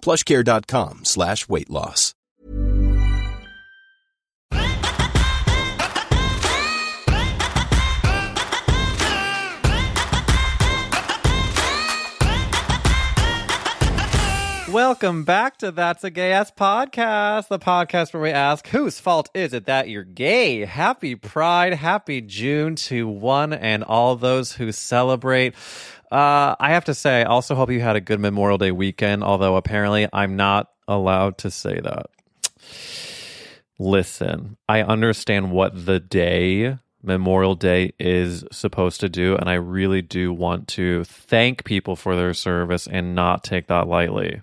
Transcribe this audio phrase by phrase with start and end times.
[0.00, 2.14] plushcare.com slash weight loss.
[14.70, 19.30] Welcome back to That's a Gay Ass Podcast, the podcast where we ask whose fault
[19.32, 20.66] is it that you're gay?
[20.66, 25.54] Happy Pride, happy June to one and all those who celebrate.
[26.10, 29.22] Uh, I have to say, I also hope you had a good Memorial Day weekend,
[29.22, 32.06] although apparently I'm not allowed to say that.
[33.78, 40.02] Listen, I understand what the day Memorial Day is supposed to do, and I really
[40.02, 44.42] do want to thank people for their service and not take that lightly.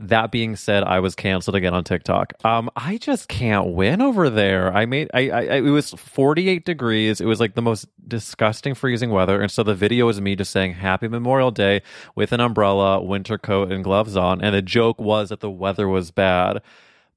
[0.00, 2.32] That being said, I was canceled again on TikTok.
[2.42, 4.74] Um, I just can't win over there.
[4.74, 7.20] I made, I, I, it was 48 degrees.
[7.20, 9.42] It was like the most disgusting freezing weather.
[9.42, 11.82] And so the video was me just saying Happy Memorial Day
[12.14, 14.40] with an umbrella, winter coat, and gloves on.
[14.40, 16.62] And the joke was that the weather was bad.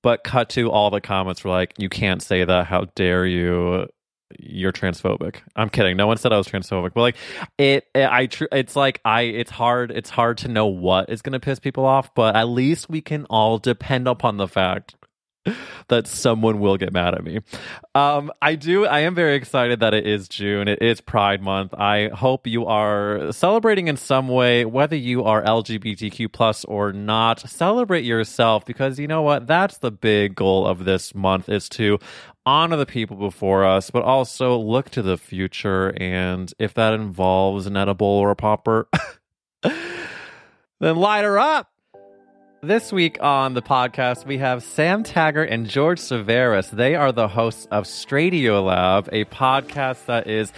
[0.02, 2.66] But cut to all the comments were like, you can't say that.
[2.68, 3.88] How dare you?
[4.40, 5.38] You're transphobic.
[5.56, 5.98] I'm kidding.
[5.98, 7.16] No one said I was transphobic, but like
[7.58, 11.22] it, it I, tr- it's like I, it's hard, it's hard to know what is
[11.22, 14.96] going to piss people off, but at least we can all depend upon the fact
[15.90, 17.40] that someone will get mad at me.
[17.96, 18.86] Um, I do.
[18.86, 20.68] I am very excited that it is June.
[20.68, 21.74] It is Pride Month.
[21.74, 27.42] I hope you are celebrating in some way, whether you are LGBTQ plus or not.
[27.50, 29.48] Celebrate yourself because you know what?
[29.48, 32.00] That's the big goal of this month is to
[32.46, 35.94] honor the people before us, but also look to the future.
[35.98, 38.88] And if that involves an edible or a popper,
[39.64, 41.73] then light her up.
[42.64, 46.70] This week on the podcast, we have Sam Taggart and George Civeris.
[46.70, 50.54] They are the hosts of Stradio Lab, a podcast that is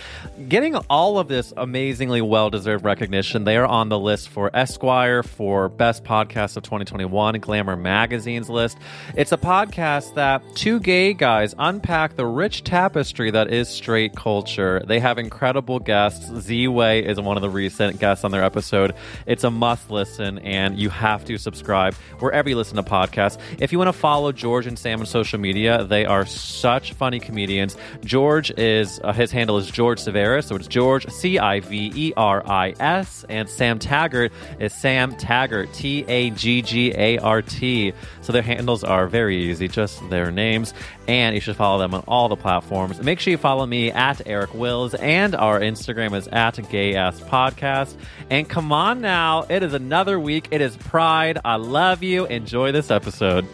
[0.47, 3.44] getting all of this amazingly well deserved recognition.
[3.44, 8.77] They are on the list for Esquire for Best Podcast of 2021, Glamour Magazine's list.
[9.15, 14.79] It's a podcast that two gay guys unpack the rich tapestry that is straight culture.
[14.85, 16.31] They have incredible guests.
[16.31, 18.94] Z Way is one of the recent guests on their episode.
[19.25, 23.39] It's a must listen, and you have to subscribe wherever you listen to podcasts.
[23.59, 27.19] If you want to follow George and Sam on social media, they are such funny
[27.19, 27.78] comedians.
[28.03, 32.13] George is uh, his handle is George Civeris, so it's George C I V E
[32.17, 37.41] R I S, and Sam Taggart is Sam Taggart T A G G A R
[37.41, 37.94] T.
[38.22, 40.73] So their handles are very easy, just their names,
[41.07, 43.01] and you should follow them on all the platforms.
[43.01, 47.19] Make sure you follow me at Eric Willz, and our Instagram is at Gay Ass
[47.22, 47.95] Podcast.
[48.29, 50.47] And come on now, it is another week.
[50.51, 51.39] It is Pride.
[51.45, 52.25] I love you.
[52.25, 53.47] Enjoy this episode.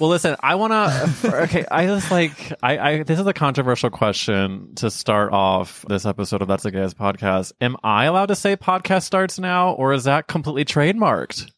[0.00, 1.10] Well, listen, I want to.
[1.42, 3.02] Okay, I just like I, I.
[3.02, 7.52] This is a controversial question to start off this episode of That's a Guy's podcast.
[7.60, 11.50] Am I allowed to say podcast starts now, or is that completely trademarked?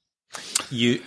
[0.71, 1.01] You,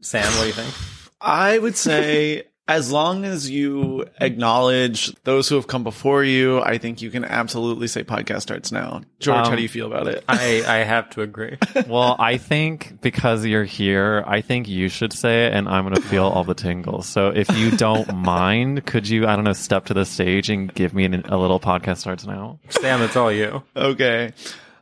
[0.00, 0.74] Sam, what do you think?
[1.20, 6.78] I would say as long as you acknowledge those who have come before you, I
[6.78, 9.02] think you can absolutely say podcast starts now.
[9.20, 10.24] George, how Um, do you feel about it?
[10.28, 11.56] I, I have to agree.
[11.86, 16.00] Well, I think because you're here, I think you should say it, and I'm gonna
[16.00, 17.06] feel all the tingles.
[17.06, 20.72] So if you don't mind, could you, I don't know, step to the stage and
[20.74, 22.58] give me an, a little podcast starts now?
[22.70, 23.62] Sam, it's all you.
[23.76, 24.32] Okay.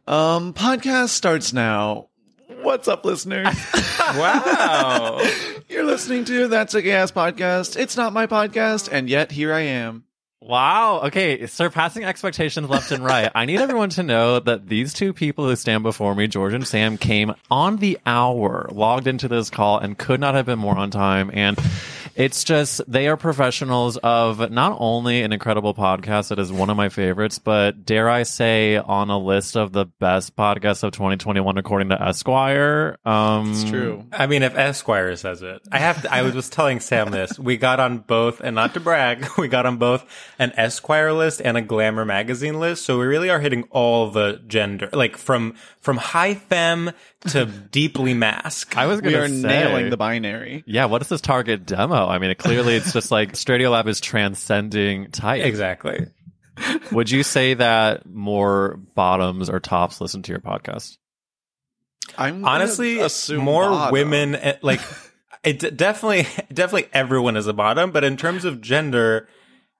[0.07, 2.09] Um, podcast starts now.
[2.65, 3.49] What's up, listeners?
[4.17, 5.21] Wow.
[5.69, 7.79] You're listening to That's a Gas Podcast.
[7.79, 10.05] It's not my podcast, and yet here I am.
[10.43, 11.01] Wow.
[11.05, 11.47] Okay.
[11.47, 13.31] Surpassing expectations left and right.
[13.35, 16.67] I need everyone to know that these two people who stand before me, George and
[16.67, 20.77] Sam, came on the hour, logged into this call, and could not have been more
[20.77, 21.31] on time.
[21.33, 21.59] And
[22.17, 26.77] It's just they are professionals of not only an incredible podcast that is one of
[26.77, 31.59] my favorites, but dare I say on a list of the best podcasts of 2021
[31.59, 32.99] according to Esquire.
[33.05, 34.07] Um, It's true.
[34.13, 36.03] I mean, if Esquire says it, I have.
[36.03, 37.39] To, I was just telling Sam this.
[37.39, 40.05] We got on both, and not to brag, we got on both
[40.39, 42.85] an Esquire list and a Glamour magazine list.
[42.85, 46.93] So we really are hitting all the gender, like from from high femme
[47.29, 48.77] to deeply masc.
[48.77, 50.63] I was We going are to say, nailing the binary.
[50.67, 52.04] Yeah, what is this target demo?
[52.09, 55.45] I mean, it, clearly it's just like Stradiolab is transcending type.
[55.45, 56.06] exactly.
[56.93, 60.99] Would you say that more bottoms or tops listen to your podcast?
[62.17, 63.93] I'm honestly assume more bottom.
[63.93, 64.81] women eh, like
[65.45, 69.27] it definitely definitely everyone is a bottom but in terms of gender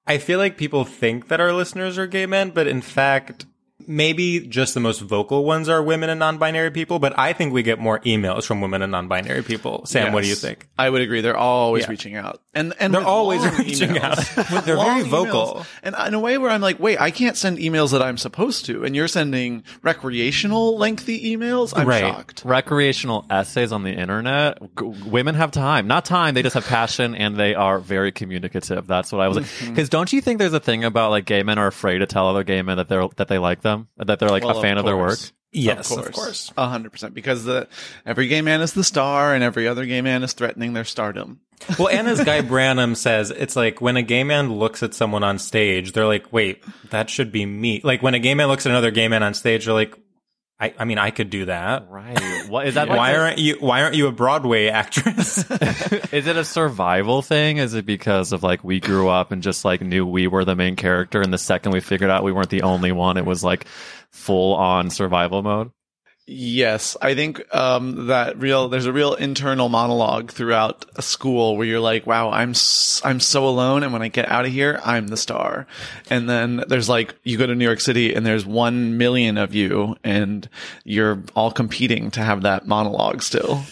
[0.07, 3.47] i feel like people think that our listeners are gay men but in fact
[3.87, 7.63] maybe just the most vocal ones are women and non-binary people but i think we
[7.63, 11.03] get more emails from women and non-binary people sam what do you think I would
[11.03, 11.21] agree.
[11.21, 11.91] They're always Yeah.
[11.91, 14.39] reaching out, and and They're always reaching emails.
[14.53, 14.65] out.
[14.65, 15.55] They're very vocal.
[15.55, 15.67] emails.
[15.85, 18.67] and in a way where I'm like, wait, I can't send emails that I'm supposed
[18.67, 21.73] to, and you're sending recreational lengthy emails.
[21.77, 22.01] I'm Right.
[22.01, 22.43] shocked.
[22.45, 24.59] Recreational essays on the internet.
[24.79, 26.35] G- women have time, not time.
[26.35, 28.87] They just have passion and they are very communicative.
[28.87, 29.47] That's what I was like.
[29.47, 29.71] Mm-hmm.
[29.71, 32.29] Because don't you think there's a thing about like gay men are afraid to tell
[32.29, 34.79] other gay men that they're that they like them, that they're like Well, a fan
[34.79, 35.19] of, their work?
[35.53, 37.15] yes of course, a hundred percent.
[37.15, 37.69] Because the
[38.05, 41.41] every gay man is the star, and every other gay man is threatening their stardom.
[41.79, 45.23] well and as Guy Branum says it's like when a gay man looks at someone
[45.23, 48.67] on stage they're like wait that should be me like when a gay man looks
[48.67, 49.97] at another gay man on stage they're like
[50.61, 52.19] i, I mean i could do that Right.
[52.49, 52.89] What is that?
[52.91, 55.39] why a- aren't you why aren't you a broadway actress
[56.13, 57.57] Is it a survival thing?
[57.57, 60.55] Is it because of like we grew up and just like knew we were the
[60.55, 63.43] main character, and the second we figured out we weren't the only one, it was
[63.43, 63.67] like
[64.13, 65.71] full on survival mode?
[66.27, 68.69] Yes, I think um, that real.
[68.69, 73.21] There's a real internal monologue throughout a school where you're like, "Wow, I'm s- I'm
[73.21, 75.67] so alone," and when I get out of here, I'm the star.
[76.09, 79.55] And then there's like, you go to New York City, and there's one million of
[79.55, 80.49] you, and
[80.85, 83.63] you're all competing to have that monologue still.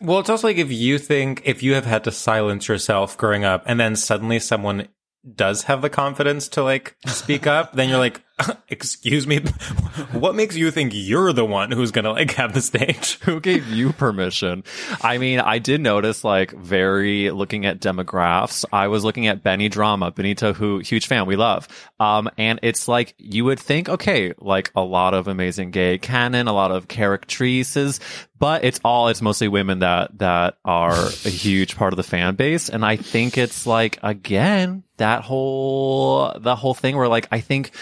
[0.00, 3.44] well it's also like if you think if you have had to silence yourself growing
[3.44, 4.86] up and then suddenly someone
[5.34, 8.20] does have the confidence to like speak up then you're like
[8.68, 9.38] excuse me
[10.12, 13.66] what makes you think you're the one who's gonna like have the stage Who gave
[13.68, 14.62] you permission?
[15.02, 18.64] I mean, I did notice like very looking at demographics.
[18.72, 21.66] I was looking at Benny Drama, Benito, who huge fan we love.
[21.98, 26.46] Um, and it's like you would think, okay, like a lot of amazing gay canon,
[26.46, 27.98] a lot of charactresses,
[28.38, 32.36] but it's all it's mostly women that that are a huge part of the fan
[32.36, 32.68] base.
[32.68, 37.72] And I think it's like again that whole the whole thing where like I think.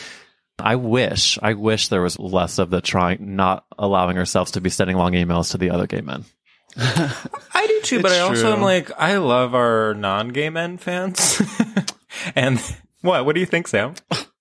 [0.59, 4.71] I wish, I wish there was less of the trying, not allowing ourselves to be
[4.71, 6.25] sending long emails to the other gay men.
[6.77, 8.53] I do too, but It's I also true.
[8.53, 11.41] am like, I love our non-gay men fans.
[12.35, 12.61] and
[13.03, 13.25] what?
[13.27, 13.95] What do you think, Sam?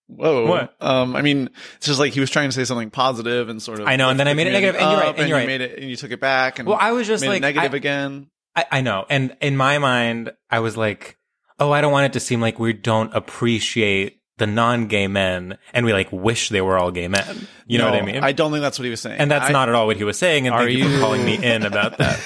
[0.07, 0.47] Whoa.
[0.47, 0.75] What?
[0.79, 3.79] Um, I mean, it's just like he was trying to say something positive and sort
[3.79, 3.87] of.
[3.87, 5.41] I know, and then I made it negative, and you're right, up, and you're you
[5.41, 5.47] right.
[5.47, 6.59] made it, and you took it back.
[6.59, 8.27] And Well, I was just made like, it negative I- again.
[8.55, 11.17] I, I know, and in my mind, I was like,
[11.59, 15.85] oh, I don't want it to seem like we don't appreciate the non-gay men, and
[15.85, 17.47] we like wish they were all gay men.
[17.67, 18.23] You know what I mean?
[18.23, 19.19] I don't think that's what he was saying.
[19.19, 20.47] and that's I- not at all what he was saying.
[20.47, 22.19] And Are thank you for calling me in about that.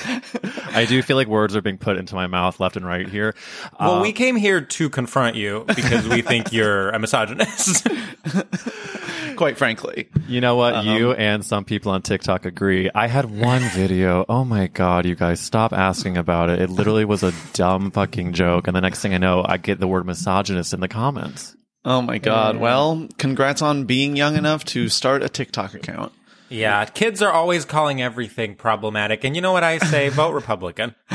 [0.74, 3.36] I do feel like words are being put into my mouth left and right here.
[3.80, 7.88] well, Uh, we came here to confront you because we think you're a misogynist.
[9.36, 10.10] quite frankly.
[10.28, 10.84] you know what?
[10.86, 12.90] you and some people on TikTok agree.
[12.94, 14.26] I had one video.
[14.28, 16.62] Oh my God, you guys, stop asking about it.
[16.62, 18.68] It literally was a dumb fucking joke.
[18.68, 21.56] And the next thing I know, I get the word misogynist in the comments.
[21.88, 22.58] Oh my god.
[22.58, 26.12] Well, congrats on being young enough to start a TikTok account.
[26.50, 29.24] Yeah, kids are always calling everything problematic.
[29.24, 30.10] And you know what I say?
[30.10, 30.96] Vote Republican.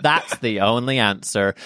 [0.00, 1.56] That's the only answer.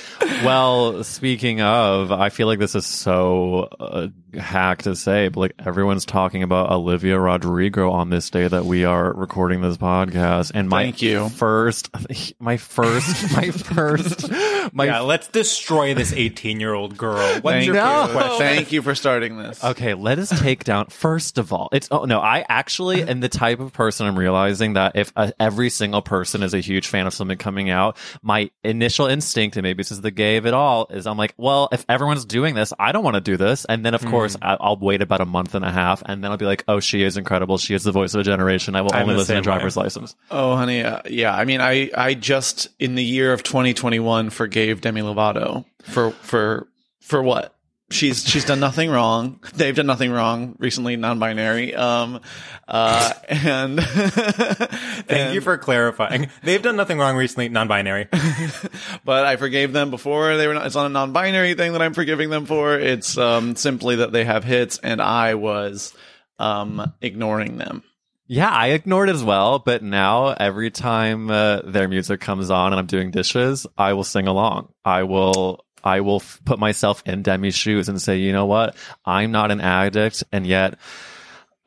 [0.45, 5.55] Well, speaking of, I feel like this is so uh, hack to say, but like
[5.65, 10.53] everyone's talking about Olivia Rodrigo on this day that we are recording this podcast.
[10.55, 11.29] And my Thank you.
[11.29, 11.91] first,
[12.41, 14.31] my first, my first,
[14.73, 17.41] my yeah, let's destroy this 18 year old girl.
[17.41, 18.13] What's Thank your you.
[18.13, 18.39] question?
[18.39, 19.63] Thank you for starting this.
[19.63, 20.87] Okay, let us take down.
[20.87, 24.75] First of all, it's oh no, I actually am the type of person I'm realizing
[24.75, 28.51] that if uh, every single person is a huge fan of something coming out, my
[28.65, 31.69] initial instinct, and maybe this is the gay of it all, is I'm like, well,
[31.73, 34.57] if everyone's doing this, I don't want to do this, and then of course I-
[34.59, 37.03] I'll wait about a month and a half, and then I'll be like, oh, she
[37.03, 38.75] is incredible, she is the voice of a generation.
[38.75, 39.57] I will I'm only listen to same way.
[39.57, 40.15] driver's license.
[40.31, 40.83] Oh, honey.
[40.83, 41.35] Uh, yeah.
[41.35, 46.67] I mean, I, I just, in the year of 2021, forgave Demi Lovato for, for,
[47.01, 47.56] for what?
[47.91, 49.41] She's she's done nothing wrong.
[49.55, 51.75] They've done nothing wrong recently, non-binary.
[51.75, 52.21] Um,
[52.67, 56.31] uh, and Thank you for clarifying.
[56.43, 58.09] They've done nothing wrong recently, non-binary.
[59.05, 60.55] but I forgave them before they were.
[60.55, 62.79] Not, it's not a non-binary thing that I'm forgiving them for.
[62.79, 65.95] It's um, simply that they have hits, and I was
[66.39, 67.83] um, ignoring them.
[68.29, 72.73] Yeah, I ignored it as well, but now every time uh, their music comes on
[72.73, 74.73] and I'm doing dishes, I will sing along.
[74.85, 78.77] I will I will f- put myself in Demi's shoes and say, you know what?
[79.05, 80.79] I'm not an addict, and yet.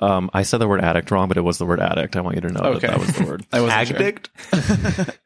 [0.02, 2.16] Um, I said the word addict wrong, but it was the word addict.
[2.16, 2.88] I want you to know Okay.
[2.88, 3.46] that that was the word.
[3.52, 3.98] I wasn't sure.
[3.98, 5.20] Addict?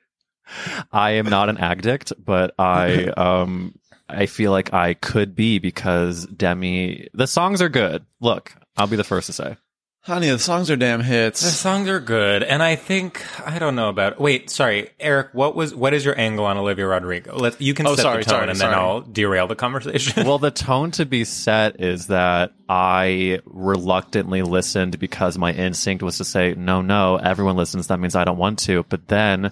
[0.92, 3.76] I am not an addict, but I um
[4.10, 8.04] I feel like I could be because Demi the songs are good.
[8.20, 9.58] Look, I'll be the first to say.
[10.06, 11.40] Honey, the songs are damn hits.
[11.40, 14.20] The songs are good, and I think I don't know about.
[14.20, 15.30] Wait, sorry, Eric.
[15.32, 17.38] What was what is your angle on Olivia Rodrigo?
[17.38, 18.72] Let you can Oh, set sorry, the tone, sorry, and sorry.
[18.72, 20.28] then I'll derail the conversation.
[20.28, 26.18] well, the tone to be set is that I reluctantly listened because my instinct was
[26.18, 27.88] to say, no, no, everyone listens.
[27.88, 28.84] That means I don't want to.
[28.90, 29.52] But then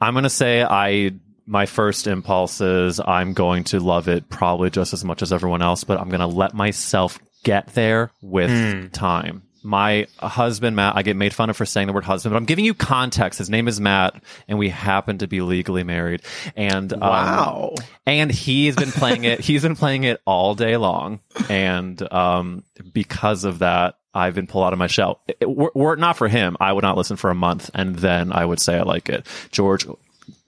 [0.00, 1.12] I'm going to say I,
[1.46, 5.62] my first impulse is I'm going to love it probably just as much as everyone
[5.62, 9.42] else, but I'm going to let myself get there with time.
[9.62, 12.44] My husband, Matt, I get made fun of for saying the word husband, but I'm
[12.44, 13.38] giving you context.
[13.40, 14.14] His name is Matt,
[14.46, 16.22] and we happen to be legally married.
[16.54, 17.74] And um, Wow.
[18.06, 22.62] and he's been playing it he's been playing it all day long and um
[22.92, 25.98] because of that i've been pulled out of my shell it, it- were, were it
[25.98, 28.78] not for him i would not listen for a month and then i would say
[28.78, 29.84] i like it george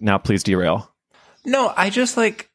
[0.00, 0.88] now please derail
[1.44, 2.50] no, I just like.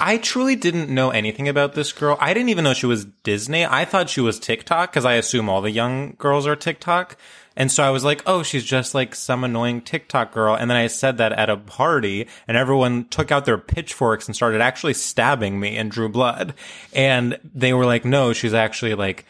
[0.00, 2.18] I truly didn't know anything about this girl.
[2.20, 3.64] I didn't even know she was Disney.
[3.64, 7.16] I thought she was TikTok because I assume all the young girls are TikTok.
[7.56, 10.56] And so I was like, oh, she's just like some annoying TikTok girl.
[10.56, 14.34] And then I said that at a party and everyone took out their pitchforks and
[14.34, 16.54] started actually stabbing me and drew blood.
[16.92, 19.24] And they were like, no, she's actually like,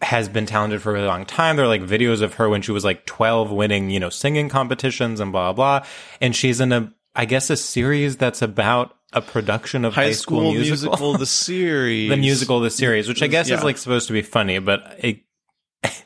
[0.00, 1.56] has been talented for a long time.
[1.56, 4.48] There are like videos of her when she was like 12 winning, you know, singing
[4.48, 5.84] competitions and blah, blah.
[6.20, 10.52] And she's in a, I guess, a series that's about a production of High, School,
[10.52, 11.16] musical.
[11.18, 13.58] the series, the musical, the series, which I guess Yeah.
[13.58, 15.20] is like supposed to be funny, but it,
[15.82, 16.02] it,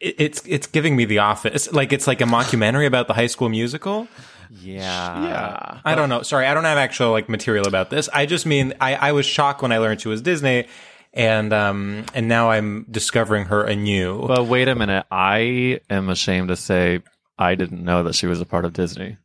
[0.00, 1.72] it's it's giving me The Office.
[1.72, 4.08] Like it's like a mockumentary about the High School Musical.
[4.50, 6.22] yeah Yeah, I don't know.
[6.22, 8.08] Sorry, I don't have actual like material about this.
[8.12, 10.68] I just mean I, I was shocked when I learned she was Disney,
[11.12, 14.26] and um and now I'm discovering her anew.
[14.26, 17.00] but wait a minute i am ashamed to say
[17.38, 19.16] i didn't know that she was a part of disney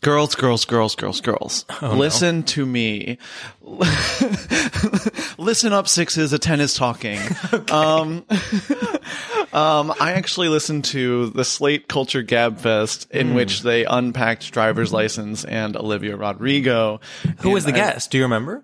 [0.00, 1.64] girls, girls, girls, girls, girls.
[1.82, 3.18] Listen to me.
[5.38, 6.32] Listen up, sixes.
[6.32, 7.20] A ten is talking.
[7.70, 8.24] Um,
[9.52, 14.92] um, I actually listened to the Slate Culture Gab Fest, in which they unpacked driver's
[14.92, 17.00] license and Olivia Rodrigo.
[17.40, 18.10] Who was the I- guest?
[18.10, 18.62] Do you remember?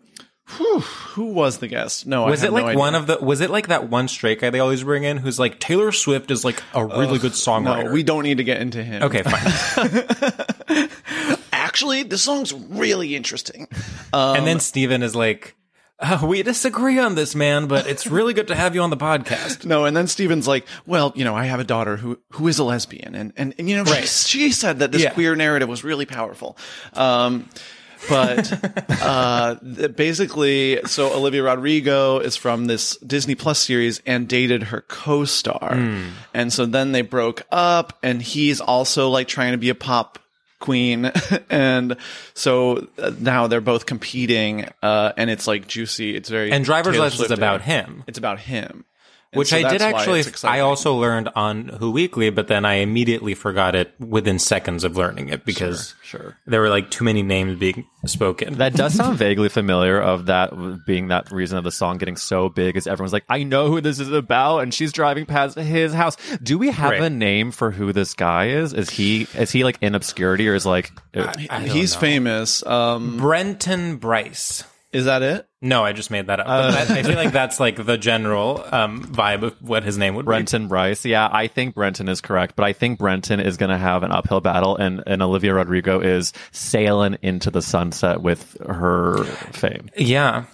[0.52, 2.06] Who was the guest?
[2.06, 3.18] No, Was I it like no one of the?
[3.18, 6.30] Was it like that one straight guy they always bring in, who's like Taylor Swift
[6.30, 7.84] is like a really good songwriter?
[7.84, 9.02] No, we don't need to get into him.
[9.02, 10.88] Okay, fine.
[11.52, 13.68] Actually, the song's really interesting.
[14.12, 15.54] Um, and then Steven is like,
[15.98, 18.96] "Uh, "We disagree on this, man, but it's really good to have you on the
[18.96, 22.48] podcast." No, and then Steven's like, well, you know, I have a daughter who who
[22.48, 24.04] is a lesbian, and and, and you know, Right.
[24.06, 25.10] she, she said that this Yeah.
[25.10, 26.56] queer narrative was really powerful.
[26.94, 27.48] Um,
[28.08, 29.54] but uh,
[29.96, 35.74] basically, so Olivia Rodrigo is from this Disney Plus series and dated her co-star,
[36.34, 40.18] and so then they broke up, and he's also like trying to be a pop
[40.62, 41.10] queen.
[41.50, 41.96] And
[42.32, 46.16] so uh, now they're both competing uh and it's like juicy.
[46.16, 48.04] It's very And Driver's License is about him.
[48.06, 48.84] it's about him
[49.32, 50.22] And Which so I did actually.
[50.44, 54.98] I also learned on Who Weekly, but then I immediately forgot it within seconds of
[54.98, 58.54] learning it because sure there were like too many names being spoken.
[58.58, 60.50] That does sound vaguely familiar of that
[60.86, 63.80] being that reason of the song getting so big is everyone's like, I know who
[63.80, 66.18] this is about, and she's driving past his house.
[66.42, 67.00] Do we have Right.
[67.02, 68.74] a name for who this guy is?
[68.74, 72.00] Is he is he like in obscurity or is like I don't he's know.
[72.00, 74.64] famous um Brenton Bryce.
[74.92, 76.46] Is that it No, I just made that up.
[76.46, 80.14] But that, I feel like that's like the general um, vibe of what his name
[80.14, 80.28] would be.
[80.28, 81.04] Brenton Bryce?
[81.04, 84.12] Yeah, I think Brenton is correct, but I think Brenton is going to have an
[84.12, 89.90] uphill battle, and and Olivia Rodrigo is sailing into the sunset with her fame.
[89.96, 90.44] Yeah,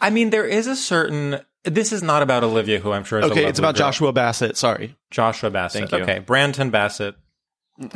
[0.00, 1.40] I mean, there is a certain.
[1.64, 3.86] This is not about Olivia, who I'm sure is a okay it's about girl.
[3.86, 5.90] joshua bassett sorry Joshua Bassett.
[5.90, 5.98] Thank you.
[6.12, 7.14] Okay, Branton Bassett.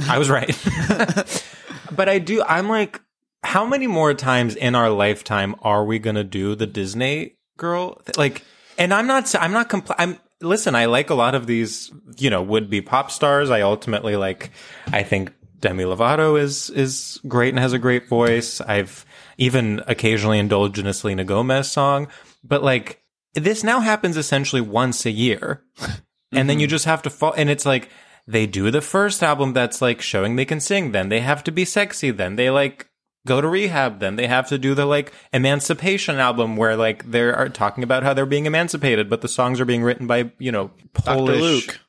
[0.09, 0.49] I was right.
[1.91, 2.43] but I do.
[2.43, 3.01] I'm like,
[3.47, 8.01] how many more times in our lifetime are we gonna do the Disney girl?
[8.17, 8.43] Like,
[8.77, 9.35] and I'm not.
[9.35, 9.71] I'm not.
[9.71, 10.19] Compl- I'm.
[10.43, 11.91] Listen, I like a lot of these.
[12.19, 13.51] You know, would be pop stars.
[13.51, 14.51] I ultimately like.
[14.93, 18.61] I think Demi Lovato is is great and has a great voice.
[18.61, 19.07] I've
[19.39, 22.09] even occasionally indulged in a Selena Gomez song.
[22.45, 23.03] but like
[23.35, 25.63] this now happens essentially once a year.
[26.33, 26.71] And then you mm-hmm.
[26.71, 27.89] just have to fall and it's like
[28.27, 31.53] they do the first album that's like showing they can sing, then they have to
[31.53, 32.91] be sexy, then they like
[33.27, 37.49] go to rehab, then they have to do the like emancipation album where like they're
[37.51, 40.71] talking about how they're being emancipated, but the songs are being written by, you know,
[40.95, 41.81] Polish Luke.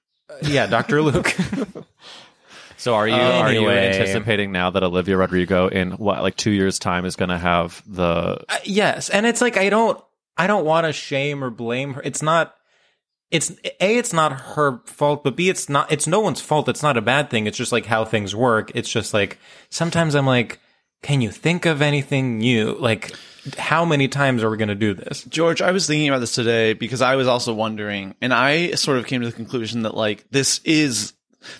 [0.41, 1.01] yeah, Dr.
[1.01, 1.33] Luke.
[2.77, 6.77] So are you are you anticipating now that Olivia Rodrigo in what like two years
[6.77, 10.01] time is going to have the Uh, yes, and it's like I don't
[10.37, 12.01] I don't want to shame or blame her.
[12.03, 12.53] It's not
[13.31, 13.51] it's
[13.81, 16.69] a it's not her fault, but b it's not it's no one's fault.
[16.69, 17.47] It's not a bad thing.
[17.47, 18.71] It's just like how things work.
[18.75, 19.39] It's just like
[19.69, 20.59] sometimes I'm like,
[21.01, 22.75] can you think of anything new?
[22.79, 23.11] Like
[23.57, 25.23] how many times are we going to do this?
[25.23, 28.97] George, I was thinking about this today because I was also wondering, and I sort
[28.97, 31.13] of came to the conclusion that like this is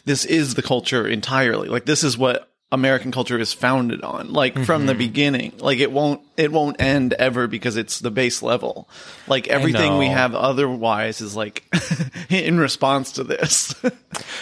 [0.06, 1.70] this is the culture entirely.
[1.70, 4.34] Like this is what American culture is founded on.
[4.34, 5.00] Like from the mm-hmm.
[5.00, 5.53] beginning.
[5.60, 8.89] Like it won't it won't end ever because it's the base level.
[9.27, 11.63] Like everything we have otherwise is like
[12.29, 13.74] in response to this.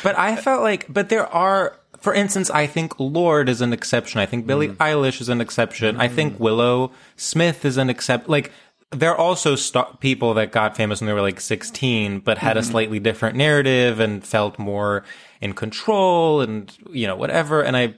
[0.04, 4.20] But I felt like, but there are, for instance, I think Lorde is an exception.
[4.20, 4.76] I think Billie mm.
[4.76, 6.00] Eilish is an exception.
[6.00, 6.40] I think mm.
[6.40, 8.30] Willow Smith is an exception.
[8.30, 8.52] Like,
[8.92, 12.58] there are also st- people that got famous when they were like 16, but had
[12.58, 12.70] a mm-hmm.
[12.70, 15.04] slightly different narrative and felt more
[15.42, 17.64] in control and, you know, whatever.
[17.64, 17.96] And I,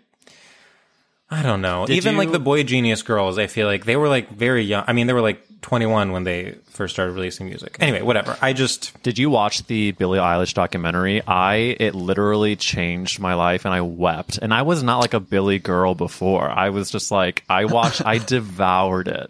[1.30, 1.86] I don't know.
[1.90, 4.86] Even like the Boy Genius girls, I feel like they were like very young.
[4.88, 7.78] I mean, they were like 21 when they first started releasing music.
[7.82, 8.38] Anyway, whatever.
[8.42, 11.22] I just, Did you watch the Billie Eilish documentary?
[11.28, 14.38] I it literally changed my life and I wept.
[14.38, 16.50] And I was not like a Billie girl before.
[16.50, 19.30] I was just like I watched I devoured it.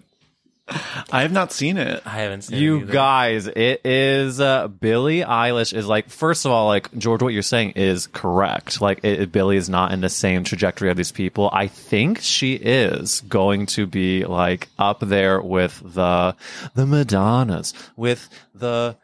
[0.69, 2.01] I have not seen it.
[2.05, 6.51] I haven't seen it You guys, it is uh, Billie Eilish is like first of
[6.51, 8.81] all like George what you're saying is correct.
[8.81, 11.49] Like it, it- Billie is not in the same trajectory of these people.
[11.53, 16.35] I think she is going to be like up there with the
[16.75, 18.97] the Madonnas, with the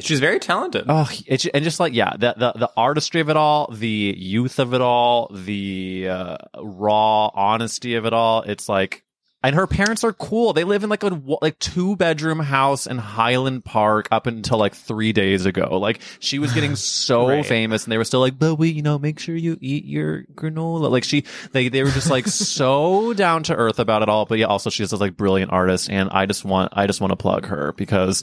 [0.00, 0.86] She's very talented.
[0.88, 4.58] Oh, it's and just like yeah, the the, the artistry of it all, the youth
[4.58, 8.42] of it all, the uh, raw honesty of it all.
[8.42, 9.04] It's like,
[9.44, 10.52] and her parents are cool.
[10.52, 14.74] They live in like a like two bedroom house in Highland Park up until like
[14.74, 15.78] three days ago.
[15.78, 17.44] Like she was getting so Right.
[17.46, 20.22] famous, and they were still like, but we, you know, make sure you eat your
[20.34, 20.90] granola.
[20.90, 24.26] Like she, they they were just like so down to earth about it all.
[24.26, 27.10] But yeah, also she's this like brilliant artist, and I just want I just want
[27.12, 28.22] to plug her because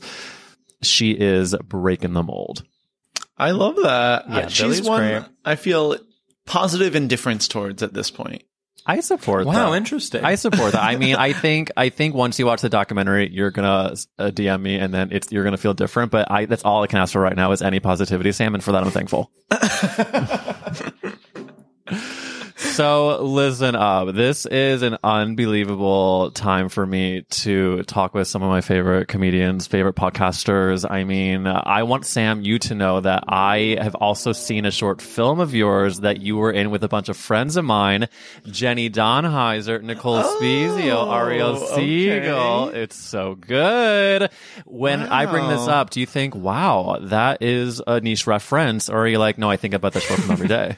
[0.82, 2.64] she is breaking the mold.
[3.38, 4.26] I love that.
[4.30, 5.24] Yeah, Uh, she's one great.
[5.46, 5.96] I feel
[6.46, 8.44] positive indifference towards at this point.
[8.90, 9.50] I support that.
[9.50, 9.78] Wow, that.
[9.78, 10.24] interesting.
[10.26, 10.84] I support that.
[10.84, 14.62] I mean, I think I think once you watch the documentary, you're gonna uh, DM
[14.62, 16.12] me, and then it's you're gonna feel different.
[16.12, 18.64] But I that's all I can ask for right now is any positivity, Sam, and
[18.64, 19.32] for that I'm thankful.
[22.80, 24.16] So listen up.
[24.16, 29.68] This is an unbelievable time for me to talk with some of my favorite comedians,
[29.68, 30.90] favorite podcasters.
[30.90, 35.02] I mean, I want Sam you to know that I have also seen a short
[35.02, 38.08] film of yours that you were in with a bunch of friends of mine,
[38.46, 41.76] Jenny Donheiser, Nicole Spezio, oh, Ariel okay.
[41.76, 42.70] Siegel.
[42.70, 44.30] It's so good.
[44.64, 48.88] When I bring this up, do you think, wow, that is a niche reference?
[48.90, 50.78] Or are you like, no, I think about this short film every day?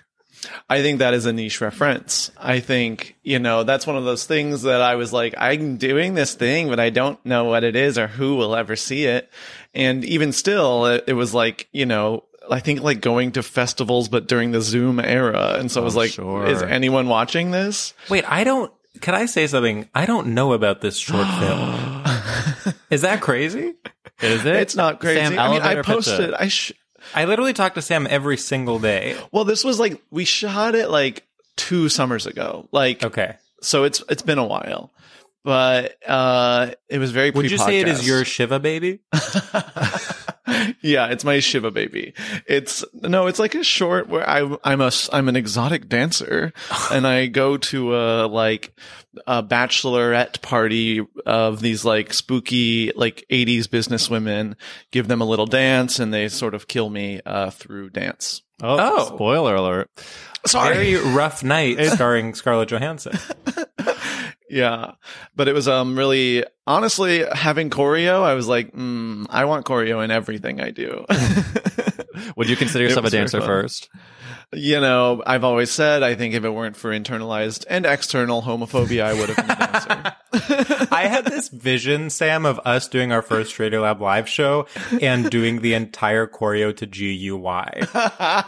[0.69, 2.31] I think that is a niche reference.
[2.37, 6.13] I think, you know, that's one of those things that I was like, I'm doing
[6.15, 9.29] this thing, but I don't know what it is or who will ever see it.
[9.73, 14.09] And even still, it, it was like, you know, I think like going to festivals,
[14.09, 15.57] but during the Zoom era.
[15.59, 16.45] And so I was Oh, like, sure.
[16.47, 17.93] is anyone watching this?
[18.09, 18.71] Wait, I don't.
[18.99, 19.87] Can I say something?
[19.95, 22.73] I don't know about this short film.
[22.89, 23.73] Is that crazy?
[24.21, 24.55] Is it?
[24.55, 25.19] It's not crazy.
[25.21, 26.35] Sam, I mean, I posted, it.
[26.37, 26.73] I sh-
[27.15, 29.17] I literally talk to Sam every single day.
[29.31, 32.67] well, this was like, we shot it like two summers ago.
[32.71, 33.35] Like, Okay.
[33.61, 34.91] so it's, it's been a while,
[35.43, 38.99] but, uh, it was very Would you say it is your Shiva baby?
[40.81, 42.13] yeah, it's my Shiva baby.
[42.47, 46.53] It's no, it's like a short where I I'm a I'm an exotic dancer
[46.91, 48.73] and I go to a like
[49.27, 54.55] a bachelorette party of these like spooky like 80s businesswomen,
[54.91, 58.41] give them a little dance and they sort of kill me uh through dance.
[58.63, 59.15] Oh, Oh.
[59.15, 59.89] spoiler alert.
[60.51, 63.17] Very rough night starring Scarlett Johansson.
[64.51, 64.91] Yeah.
[65.35, 70.03] But it was um really honestly having choreo, I was like, mm, I want choreo
[70.03, 71.05] in everything I do.
[72.35, 73.89] Would you consider yourself a dancer first?
[74.53, 79.03] You know, I've always said I think if it weren't for internalized and external homophobia,
[79.03, 80.13] I would have been.
[80.91, 84.67] I had this vision, Sam, of us doing our first Radio Lab live show
[85.01, 87.87] and doing the entire choreo to GUY.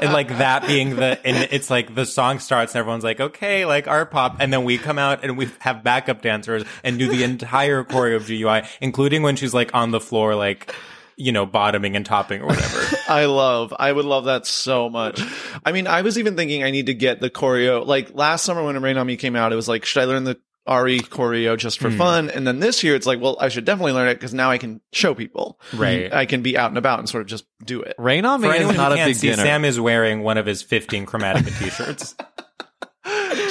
[0.01, 3.65] and like that being the, and it's like the song starts and everyone's like, okay,
[3.65, 4.37] like art pop.
[4.39, 8.17] And then we come out and we have backup dancers and do the entire choreo
[8.17, 10.73] of GUY, including when she's like on the floor, like,
[11.15, 12.97] you know, bottoming and topping or whatever.
[13.07, 15.21] I love, I would love that so much.
[15.65, 17.85] I mean, I was even thinking I need to get the choreo.
[17.85, 20.23] Like last summer when Rain on Me came out, it was like, should I learn
[20.23, 21.97] the RE choreo just for hmm.
[21.97, 22.29] fun?
[22.29, 24.57] And then this year it's like, well, I should definitely learn it because now I
[24.57, 25.59] can show people.
[25.73, 26.11] Right.
[26.13, 27.95] I can be out and about and sort of just do it.
[27.97, 29.43] Rain on me is not a can't see, beginner.
[29.43, 32.15] Sam is wearing one of his 15 Chromatica t-shirts.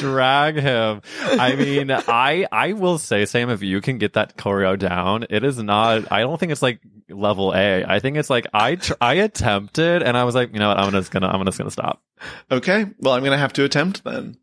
[0.03, 1.03] drag him.
[1.21, 5.45] I mean, I I will say, Sam, if you can get that choreo down, it
[5.45, 6.11] is not.
[6.12, 7.85] I don't think it's like level A.
[7.85, 10.79] I think it's like I tr- I attempted, and I was like, you know what,
[10.79, 12.03] I'm just gonna I'm just gonna stop.
[12.51, 12.87] Okay.
[13.01, 14.37] Well, I'm going to have to attempt then.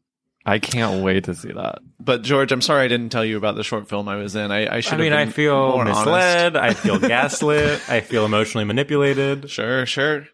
[0.45, 1.79] I can't wait to see that.
[1.99, 4.51] But George, I'm sorry I didn't tell you about the short film I was in.
[4.51, 6.55] I, I should I have mean, I feel misled.
[6.55, 7.81] I feel gaslit.
[7.89, 9.49] I feel emotionally manipulated.
[9.49, 10.27] Sure, sure.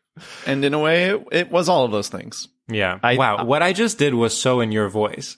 [0.46, 2.48] And in a way, it, it was all of those things.
[2.68, 3.00] Yeah.
[3.04, 3.38] I- wow.
[3.38, 5.38] Uh, what I just did was so in your voice.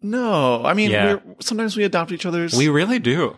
[0.00, 1.14] No, I mean, Yeah.
[1.14, 3.36] we're, sometimes we adopt each other's We really do.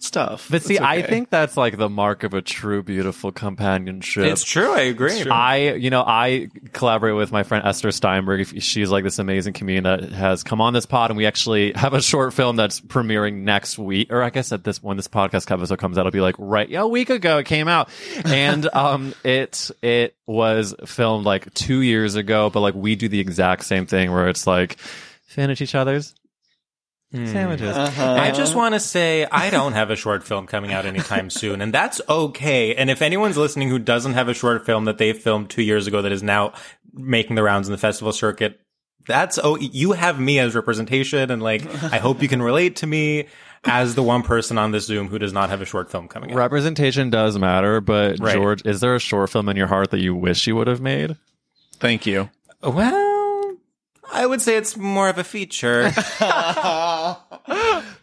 [0.00, 0.48] Stuff.
[0.50, 4.24] But see, It's I think that's like the mark of a true, beautiful companionship.
[4.24, 4.72] It's true.
[4.72, 5.22] I agree.
[5.30, 8.62] I, you know, I collaborate with my friend Esther Steinberg.
[8.62, 11.94] She's like this amazing comedian that has come on this pod, and we actually have
[11.94, 14.12] a short film that's premiering next week.
[14.12, 16.68] Or I guess at this when this podcast episode comes out, it'll be like right
[16.68, 17.88] yeah, a week ago it came out,
[18.24, 22.50] and um, it it was filmed like two years ago.
[22.50, 24.78] But like we do the exact same thing where it's like
[25.26, 26.14] finish each other's
[27.26, 27.76] sandwiches.
[27.76, 28.12] Uh-huh.
[28.12, 31.60] I just want to say I don't have a short film coming out anytime soon,
[31.60, 32.74] and that's okay.
[32.74, 35.86] And if anyone's listening who doesn't have a short film that they filmed two years
[35.86, 36.52] ago that is now
[36.92, 38.60] making the rounds in the festival circuit,
[39.06, 42.86] that's oh, you have me as representation, and like I hope you can relate to
[42.86, 43.26] me
[43.64, 46.30] as the one person on this Zoom who does not have a short film coming
[46.30, 46.36] out.
[46.36, 48.34] Representation does matter, but Right.
[48.34, 50.80] George, is there a short film in your heart that you wish you would have
[50.80, 51.16] made?
[51.78, 52.30] Thank you.
[52.62, 53.05] Well,
[54.12, 55.90] I would say it's more of a feature.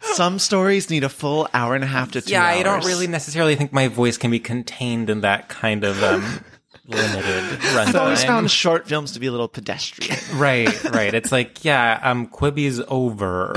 [0.14, 2.86] Some stories need a full hour and a half to two yeah, I don't hours.
[2.86, 6.44] really necessarily think my voice can be contained in that kind of um,
[6.86, 10.16] limited I've always found short films to be a little pedestrian.
[10.34, 11.14] Right, right.
[11.14, 13.54] It's like, yeah, um, Quibi's over.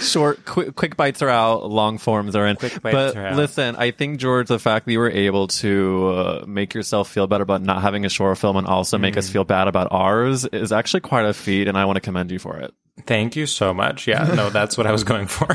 [0.00, 4.18] Short quick, quick bites are out long forms are in but are listen i think
[4.18, 7.82] george the fact that you were able to uh, make yourself feel better about not
[7.82, 9.18] having a short film and also make Mm.
[9.18, 12.30] us feel bad about ours is actually quite a feat and i want to commend
[12.30, 12.72] you for it
[13.06, 14.06] Thank you so much.
[14.06, 15.48] Yeah, no, that's what I was going for.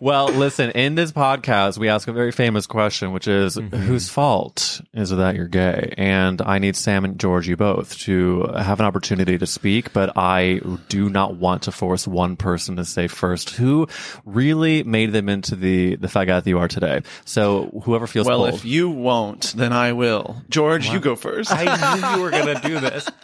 [0.00, 3.76] Well listen in this podcast we ask a very famous question which is Mm-hmm.
[3.76, 7.96] whose fault is it that you're gay and i need sam and george you both
[7.98, 12.76] to have an opportunity to speak but i do not want to force one person
[12.76, 13.86] to say first who
[14.24, 18.38] really made them into the the faggot that you are today so whoever feels well,
[18.44, 18.54] bold.
[18.54, 20.42] if you won't, then I will.
[20.48, 21.50] George, you go first.
[21.52, 23.08] I knew you were gonna do this.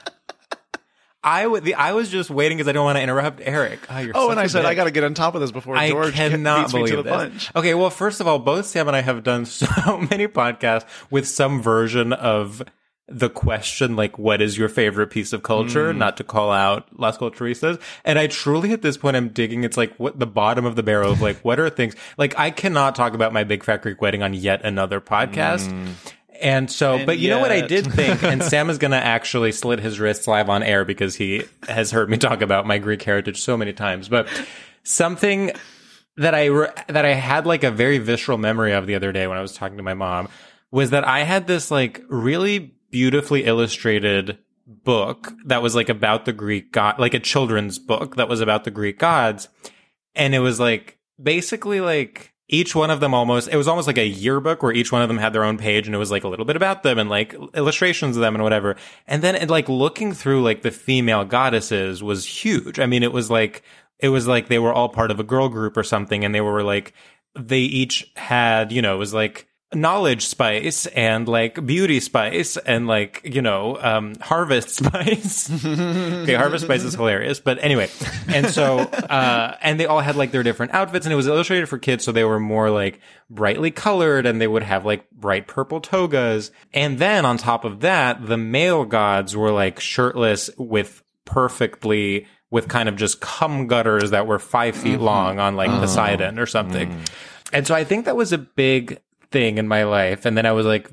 [1.25, 1.65] I would.
[1.65, 3.87] The, I was just waiting because I don't want to interrupt Eric.
[3.91, 4.69] Oh, oh, and I said bitch.
[4.69, 6.91] I got to get on top of this before I George cannot beats me believe
[6.91, 7.13] to the this.
[7.13, 7.51] punch.
[7.57, 11.27] Okay, well, first of all, both Sam and I have done so many podcasts with
[11.27, 12.63] some version of
[13.07, 15.93] the question, like, what is your favorite piece of culture?
[15.93, 15.99] Mm.
[15.99, 17.81] Not to call out Las Culturistas.
[18.05, 19.65] And I truly, at this point, I'm digging.
[19.65, 22.51] It's like what the bottom of the barrel of like, what are things like I
[22.51, 25.71] cannot talk about my big fat Greek wedding on yet another podcast.
[26.45, 29.03] And so, And but you know what I did think, and Sam is going to
[29.03, 32.77] actually slit his wrists live on air because he has heard me talk about my
[32.77, 34.11] Greek heritage so many times.
[34.11, 34.29] But
[34.83, 35.53] something
[36.19, 39.27] that I re- that I had like a very visceral memory of the other day
[39.27, 40.29] when I was talking to my mom
[40.71, 46.35] was that I had this like really beautifully illustrated book that was like about the
[46.35, 49.49] Greek god, like a children's book that was about the Greek gods,
[50.15, 53.99] and it was like basically like each one of them almost it was almost like
[53.99, 56.25] a yearbook where each one of them had their own page and it was like
[56.25, 58.77] a little bit about them and like illustrations of them and whatever.
[59.07, 62.79] And then it, like looking through like the female goddesses was huge.
[62.79, 63.63] I mean it was like
[63.99, 66.41] it was like they were all part of a girl group or something and they
[66.43, 66.93] were like
[67.39, 72.87] they each had you know it was like knowledge spice and like beauty spice and
[72.87, 75.51] like you know um harvest spice.
[75.65, 77.89] Okay harvest spice is hilarious but anyway.
[78.29, 81.69] And so uh and they all had like their different outfits and it was illustrated
[81.69, 85.47] for kids so they were more like brightly colored and they would have like bright
[85.47, 86.51] purple togas.
[86.73, 92.69] And then on top of that the male gods were like shirtless with perfectly with
[92.69, 97.03] kind of just cum gutters that were five feet long on like Poseidon or something.
[97.53, 100.27] And so I think that was a big thing in my life.
[100.27, 100.91] And then I was like,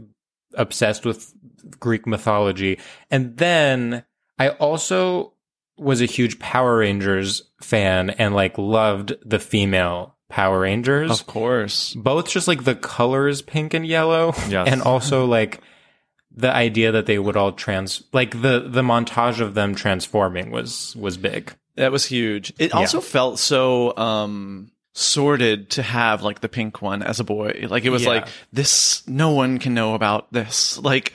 [0.53, 1.33] obsessed with
[1.79, 2.79] Greek mythology.
[3.09, 4.03] And then
[4.37, 5.33] I also
[5.77, 11.11] was a huge Power Rangers fan and like loved the female Power Rangers.
[11.11, 11.93] Of course.
[11.93, 14.33] Both just like the colors pink and yellow.
[14.47, 14.67] Yes.
[14.67, 15.61] And also like
[16.33, 20.95] the idea that they would all trans like the the montage of them transforming was
[20.95, 21.53] was big.
[21.75, 22.53] That was huge.
[22.57, 27.65] It also felt so um sorted to have like the pink one as a boy.
[27.69, 28.09] Like it was Yeah.
[28.09, 30.79] like this no one can know about this.
[30.91, 31.13] Like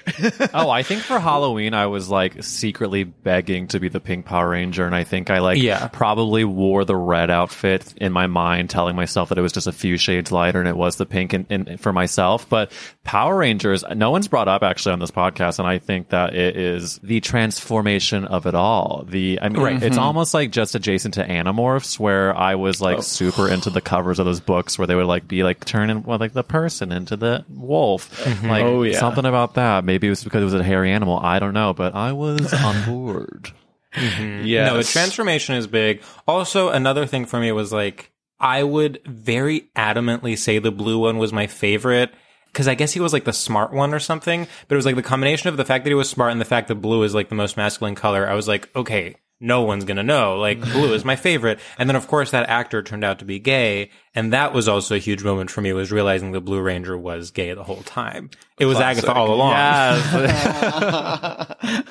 [0.55, 4.51] oh, I think for Halloween I was like secretly begging to be the pink Power
[4.51, 5.89] Ranger, and I think I like Yeah.
[5.89, 9.73] probably wore the red outfit in my mind, telling myself that it was just a
[9.73, 12.49] few shades lighter and it was the pink in, in, for myself.
[12.49, 12.73] But
[13.05, 16.57] Power Rangers, no one's brought up actually on this podcast, and I think that it
[16.57, 19.05] is the transformation of it all.
[19.07, 19.99] The I mean, it's mm-hmm.
[19.99, 23.03] almost like just adjacent to Animorphs, where I was like oh.
[23.03, 26.19] super into the covers of those books where they would like be like turning well,
[26.19, 28.49] like the person into the wolf, mm-hmm.
[28.49, 28.99] like Oh, yeah.
[28.99, 29.85] something about that.
[29.85, 31.19] Maybe it was because it was a hairy animal.
[31.19, 33.53] I don't know, but I was on board.
[33.95, 34.47] Mm-hmm.
[34.47, 34.67] yeah.
[34.67, 36.03] No, the transformation is big.
[36.27, 41.19] Also, another thing for me was like I would very adamantly say the blue one
[41.19, 42.13] was my favorite
[42.53, 44.47] because I guess he was like the smart one or something.
[44.69, 46.47] But it was like the combination of the fact that he was smart and the
[46.47, 48.29] fact that blue is like the most masculine color.
[48.29, 50.39] I was like, okay, no one's gonna know.
[50.39, 50.73] Like mm-hmm.
[50.73, 51.61] blue is my favorite.
[51.79, 54.95] And then of course that actor turned out to be gay, and that was also
[54.95, 55.73] a huge moment for me.
[55.73, 58.31] Was realizing the Blue Ranger was gay the whole time.
[58.59, 59.53] It was Agatha all along.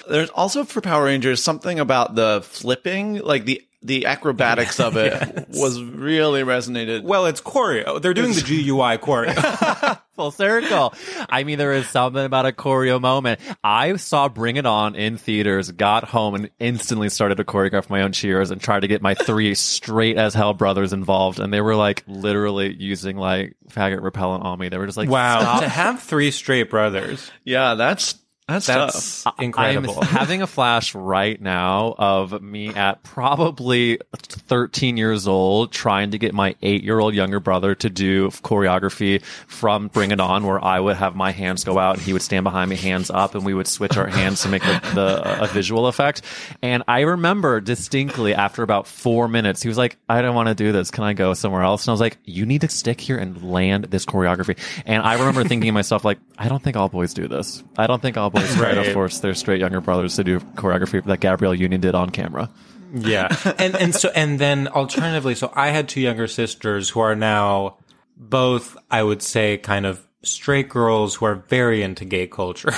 [0.08, 5.46] There's also for Power Rangers something about the flipping, like the the acrobatics of it
[5.50, 7.02] was really resonated.
[7.02, 8.00] Well, it's choreo.
[8.00, 9.98] They're doing the GUY choreo.
[10.16, 10.92] Full circle.
[11.30, 13.40] I mean, there is something about a choreo moment.
[13.64, 18.02] I saw Bring It On in theaters, got home, and instantly started to choreograph my
[18.02, 21.40] own cheers and tried to get my three straight as hell brothers involved.
[21.40, 24.68] And they were like literally using like faggot repellent on me.
[24.68, 28.14] They were just like, Wow, "Stop to have three straight brothers, Yeah, that's
[28.50, 29.98] that's, that's incredible.
[30.00, 36.18] I'm having a flash right now of me at probably 13 years old trying to
[36.18, 40.62] get my eight year old younger brother to do choreography from Bring It On, where
[40.62, 43.34] I would have my hands go out and he would stand behind me, hands up,
[43.34, 46.22] and we would switch our hands to make the, the a visual effect.
[46.62, 50.54] And I remember distinctly after about four minutes, he was like, I don't want to
[50.54, 50.90] do this.
[50.90, 51.84] Can I go somewhere else?
[51.84, 54.56] And I was like, You need to stick here and land this choreography.
[54.86, 57.62] And I remember thinking to myself, like, I don't think all boys do this.
[57.76, 58.92] I don't think all boys try to Right.
[58.92, 62.50] force their straight younger brothers to do choreography that Gabrielle Union did on camera.
[62.94, 67.14] yeah, and and so and then alternatively, so I had two younger sisters who are
[67.14, 67.76] now
[68.16, 72.72] both, I would say, kind of straight girls who are very into gay culture.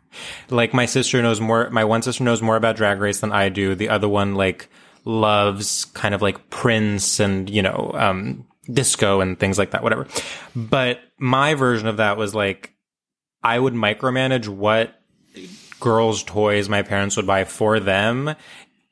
[0.50, 1.70] like my sister knows more.
[1.70, 3.74] My one sister knows more about Drag Race than I do.
[3.74, 4.68] The other one like
[5.04, 9.82] loves kind of like Prince and you know um, disco and things like that.
[9.82, 10.06] Whatever.
[10.56, 12.72] But my version of that was like
[13.42, 14.97] I would micromanage what
[15.80, 18.34] girls' toys my parents would buy for them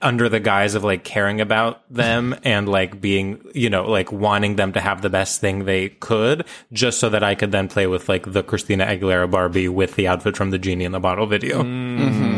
[0.03, 4.57] under the guise of like caring about them and like being, you know, like wanting
[4.57, 7.87] them to have the best thing they could, just so that I could then play
[7.87, 11.27] with like the Christina Aguilera Barbie with the outfit from the Genie in the Bottle
[11.27, 11.63] video.
[11.63, 12.36] Mm-hmm.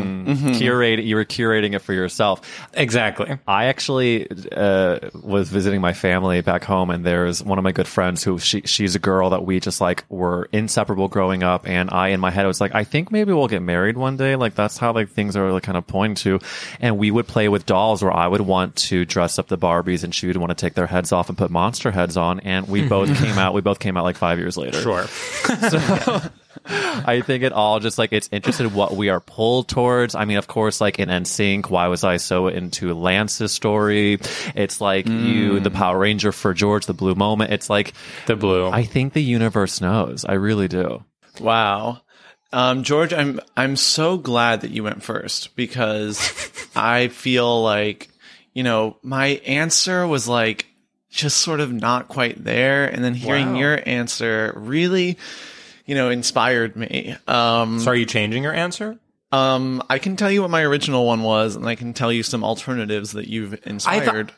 [0.55, 2.69] Curate, you were curating it for yourself.
[2.75, 3.39] Exactly.
[3.47, 7.89] I actually uh, was visiting my family back home, and there's one of my good
[7.89, 11.69] friends who she she's a girl that we just like were inseparable growing up.
[11.69, 14.37] And I, in my head, was like, I think maybe we'll get married one day.
[14.37, 16.41] Like that's how like things are like, kind of pointing to.
[16.81, 20.05] And we would play with dolls, where I would want to dress up the Barbies,
[20.05, 22.41] and she would want to take their heads off and put monster heads on.
[22.41, 23.55] And we both came out.
[23.55, 24.81] We both came out like five years later.
[24.81, 25.07] Sure.
[26.67, 30.15] I think it all just like it's interested in what we are pulled towards.
[30.15, 34.19] I mean, of course, like in NSYNC, why was I so into Lance's story?
[34.55, 37.53] It's like you, the Power Ranger for George, the Blue Moment.
[37.53, 37.93] It's like
[38.27, 38.69] The blue.
[38.69, 40.25] I think the universe knows.
[40.25, 41.05] I really do.
[41.41, 42.01] Wow.
[42.53, 46.19] Um, George, I'm I'm so glad that you went first because
[46.77, 48.09] I feel like,
[48.55, 50.67] you know, my answer was like
[51.11, 52.85] just sort of not quite there.
[52.87, 53.59] And then hearing Wow.
[53.61, 55.19] your answer really,
[55.89, 57.17] you know, inspired me.
[57.27, 58.97] Um, so are you changing your answer?
[59.33, 62.23] um, I can tell you what my original one was, and I can tell you
[62.23, 64.33] some alternatives that you've inspired.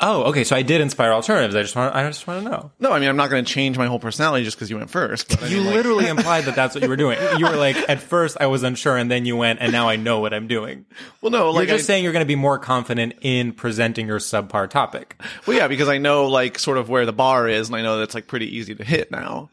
[0.00, 0.44] Oh, okay.
[0.44, 1.56] So I did inspire alternatives.
[1.56, 1.92] I just want.
[1.92, 2.70] I just want to know.
[2.78, 4.90] no, I mean, I'm not going to change my whole personality just because you went
[4.90, 5.28] first.
[5.28, 7.18] But I You mean, like- literally implied that that's what you were doing.
[7.36, 9.96] You were like, at first I was unsure, and then you went, and now I
[9.96, 10.86] know what I'm doing.
[11.20, 14.06] well, no, like You're just I- saying you're going to be more confident in presenting
[14.06, 15.20] your subpar topic.
[15.46, 17.98] Well, yeah, because I know like sort of where the bar is, and I know
[17.98, 19.50] that's like pretty easy to hit now.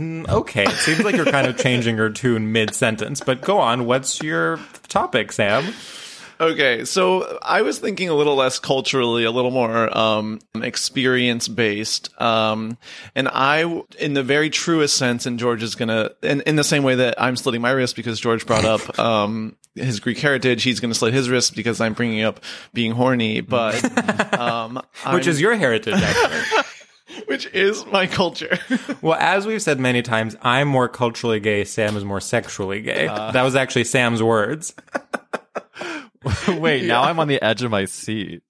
[0.00, 3.84] Okay, it seems like you're kind of changing your tune mid sentence, but go on.
[3.86, 5.72] What's your topic, Sam?
[6.40, 12.10] Okay, so I was thinking a little less culturally, a little more um, experience based,
[12.20, 12.78] um,
[13.16, 16.84] and I, in the very truest sense, and George is gonna, in, in the same
[16.84, 20.78] way that I'm slitting my wrist because George brought up um, his Greek heritage, he's
[20.78, 22.38] gonna slit his wrist because I'm bringing up
[22.72, 23.74] being horny, but
[24.38, 26.62] um, Which I'm- is your heritage, actually.
[27.28, 28.58] which is my culture.
[29.02, 31.64] well, as we've said many times, I'm more culturally gay.
[31.64, 33.06] Sam is more sexually gay.
[33.06, 33.32] Uh.
[33.32, 34.74] that was actually Sam's words.
[36.48, 38.42] Wait, now I'm on the edge of my seat.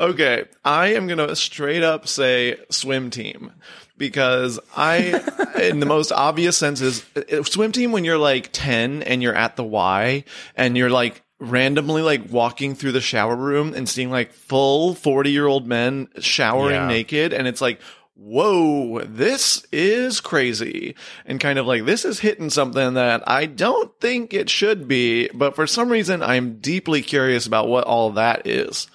[0.00, 3.50] Okay, I am gonna straight up say swim team
[3.96, 5.20] because I,
[5.60, 9.24] in the most obvious sense, is uh, uh, swim team when you're like ten and
[9.24, 10.22] you're at the Y
[10.54, 15.30] and you're like randomly like walking through the shower room and seeing like full forty
[15.30, 16.88] year old men showering Yeah.
[16.88, 17.80] naked and it's like.
[18.20, 20.96] Whoa, this is crazy.
[21.24, 25.28] And kind of like, this is hitting something that I don't think it should be,
[25.32, 28.88] but for some reason I'm deeply curious about what all that is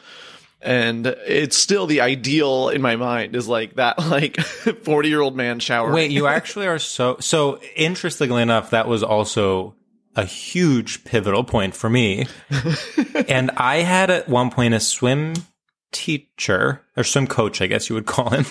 [0.61, 5.37] and it's still the ideal in my mind is like that like 40 year old
[5.37, 9.73] man shower Wait, you actually are so so interestingly enough, that was also
[10.15, 12.27] a huge pivotal point for me.
[13.27, 15.33] and I had at one point a swim
[15.91, 18.45] teacher or swim coach, I guess you would call him,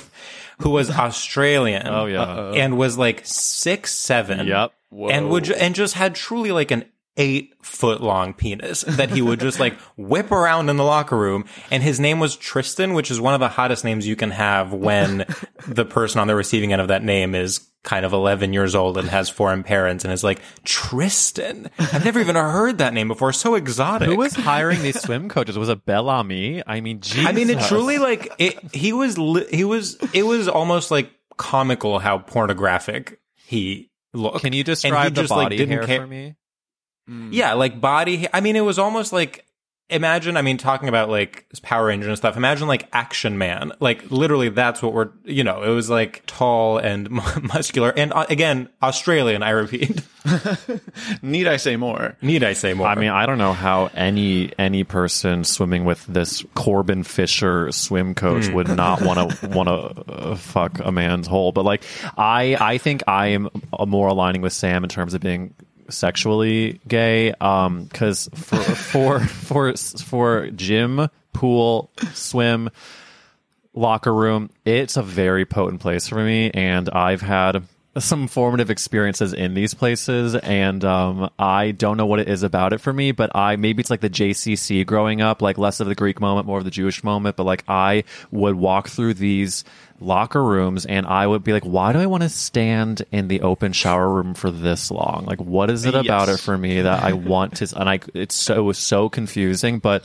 [0.59, 1.87] who was Australian.
[1.87, 2.23] Oh, yeah.
[2.23, 4.47] uh, and was like six seven.
[4.47, 4.73] Yep.
[5.11, 6.85] And would ju- and just had truly like an
[7.17, 11.45] eight foot long penis that he would just like whip around in the locker room.
[11.71, 14.73] And his name was Tristan, which is one of the hottest names you can have
[14.73, 15.27] when
[15.67, 18.97] the person on the receiving end of that name is kind of 11 years old
[18.97, 21.71] and has foreign parents and is like, Tristan.
[21.79, 23.33] I've never even heard that name before.
[23.33, 24.09] So exotic.
[24.09, 25.59] Who was hiring these swim coaches?
[25.59, 26.63] Was it Bel Ami?
[26.67, 27.27] I mean, Jesus.
[27.27, 28.75] I mean, it truly like it.
[28.75, 29.17] He was.
[29.51, 29.97] He was.
[30.13, 34.43] It was almost like comical how pornographic he looked.
[34.43, 36.37] Can you describe the just, like, body didn't hair care- for me?
[37.09, 38.29] Yeah, like body.
[38.33, 39.45] I mean, it was almost like
[39.93, 40.37] imagine.
[40.37, 42.37] I mean, talking about like Power Ranger and stuff.
[42.37, 43.73] Imagine like Action Man.
[43.81, 45.11] Like literally, that's what we're.
[45.25, 47.11] You know, it was like tall and
[47.43, 49.43] muscular, and uh, again, Australian.
[49.43, 50.03] I repeat.
[51.23, 52.87] need i say more Need I say more?
[52.87, 58.15] I mean, I don't know how any any person swimming with this Corbin Fisher swim
[58.15, 61.53] coach would not want to want to uh, fuck a man's hole.
[61.53, 61.83] But like,
[62.17, 65.55] I I think I am uh, more aligning with Sam in terms of being
[65.89, 67.33] sexually gay.
[67.41, 72.71] Um, because for for for for gym, pool, swim,
[73.75, 77.65] locker room, it's a very potent place for me, and I've had
[77.99, 82.73] some formative experiences in these places and um, I don't know what it is about
[82.73, 85.89] it for me but I maybe it's like the JCC growing up like less of
[85.89, 89.65] the Greek moment more of the Jewish moment but like I would walk through these
[90.03, 93.43] locker rooms and I would be like why do I want to stand in the
[93.43, 95.25] open shower room for this long?
[95.27, 98.35] Like what is it about it for me that I want to and I it's
[98.35, 100.05] so it was so confusing but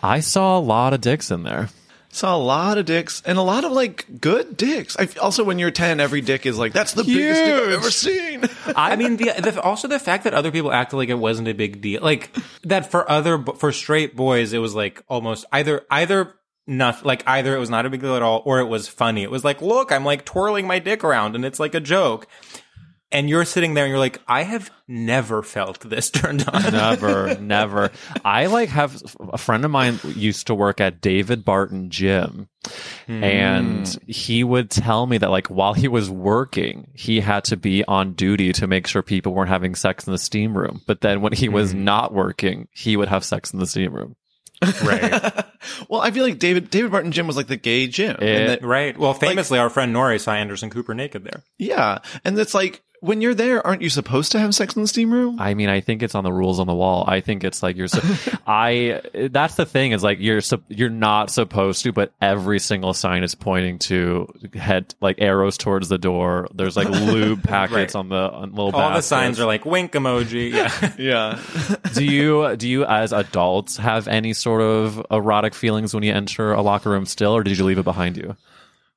[0.00, 1.68] I saw a lot of dicks in there.
[2.10, 4.96] Saw a lot of dicks and a lot of like good dicks.
[4.98, 7.90] I also when you're 10 every dick is like that's the biggest dick i've ever
[7.90, 8.44] seen.
[8.74, 11.52] I mean, the, the also the fact that other people acted like it wasn't a
[11.52, 16.34] big deal, like that for other for straight boys, it was like almost either either
[16.68, 19.22] not like either it was not a big deal at all or it was funny.
[19.22, 22.28] It was like, look, I'm like twirling my dick around and it's like a joke.
[23.10, 26.72] And you're sitting there and you're like, I have never felt this turned on.
[26.72, 27.90] never, never.
[28.22, 32.50] I like have a friend of mine used to work at David Barton Gym,
[33.06, 34.10] and hmm.
[34.10, 38.12] he would tell me that like while he was working, he had to be on
[38.12, 40.82] duty to make sure people weren't having sex in the steam room.
[40.86, 41.84] But then when he was hmm.
[41.84, 44.16] not working, he would have sex in the steam room.
[44.82, 45.44] Right.
[45.88, 48.48] well i feel like david david barton gym was like the gay gym It- and
[48.50, 48.96] that, Right.
[48.98, 51.42] Well, famously, our friend Nori saw Anderson Cooper naked there.
[51.58, 54.88] yeah and it's like when you're there aren't you supposed to have sex in the
[54.88, 57.04] steam room I mean, I think it's on the rules on the wall.
[57.06, 57.88] I think it's like you're.
[57.88, 58.00] So,
[58.46, 59.00] I.
[59.30, 60.40] That's the thing is like you're.
[60.40, 65.56] sup- You're not supposed to, but every single sign is pointing to head like arrows
[65.58, 66.48] towards the door.
[66.54, 67.98] There's like lube packets Right.
[67.98, 68.74] on the on little.
[68.74, 70.52] All the signs are like wink emoji.
[70.58, 70.92] Yeah.
[70.98, 76.12] yeah do you do you as adults have any sort of erotic feelings when you
[76.12, 78.36] enter a locker room still, or did you leave it behind you?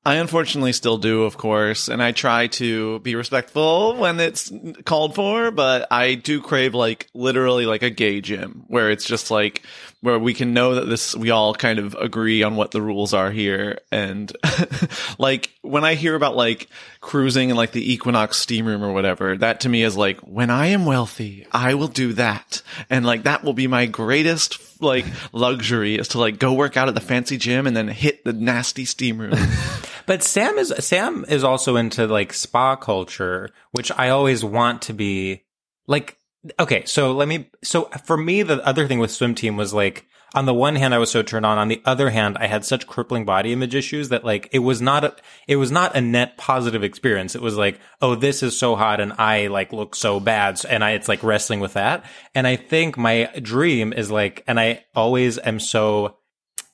[0.03, 4.51] I unfortunately still do, of course, and I try to be respectful when it's
[4.83, 9.29] called for, but I do crave like literally like a gay gym where it's just
[9.29, 9.61] like
[10.01, 13.13] where we can know that this we all kind of agree on what the rules
[13.13, 14.35] are here and
[15.19, 16.67] like when I hear about like
[16.99, 20.49] cruising in like the Equinox steam room or whatever, that to me is like when
[20.49, 22.63] I am wealthy, I will do that.
[22.89, 26.87] And like that will be my greatest like luxury is to like go work out
[26.87, 29.35] at the fancy gym and then hit the nasty steam room.
[30.05, 34.93] But Sam is Sam is also into like spa culture, which I always want to
[34.93, 35.43] be
[35.87, 36.17] like
[36.59, 37.49] okay, so let me.
[37.63, 40.93] So for me, the other thing with swim team was like, on the one hand,
[40.93, 41.57] I was so turned on.
[41.57, 44.81] On the other hand, I had such crippling body image issues that like it was
[44.81, 45.15] not a,
[45.47, 47.35] it was not a net positive experience.
[47.35, 50.83] It was like, oh, this is so hot, and I like look so bad, and
[50.83, 52.05] I it's like wrestling with that.
[52.33, 56.17] And I think my dream is like, and I always am so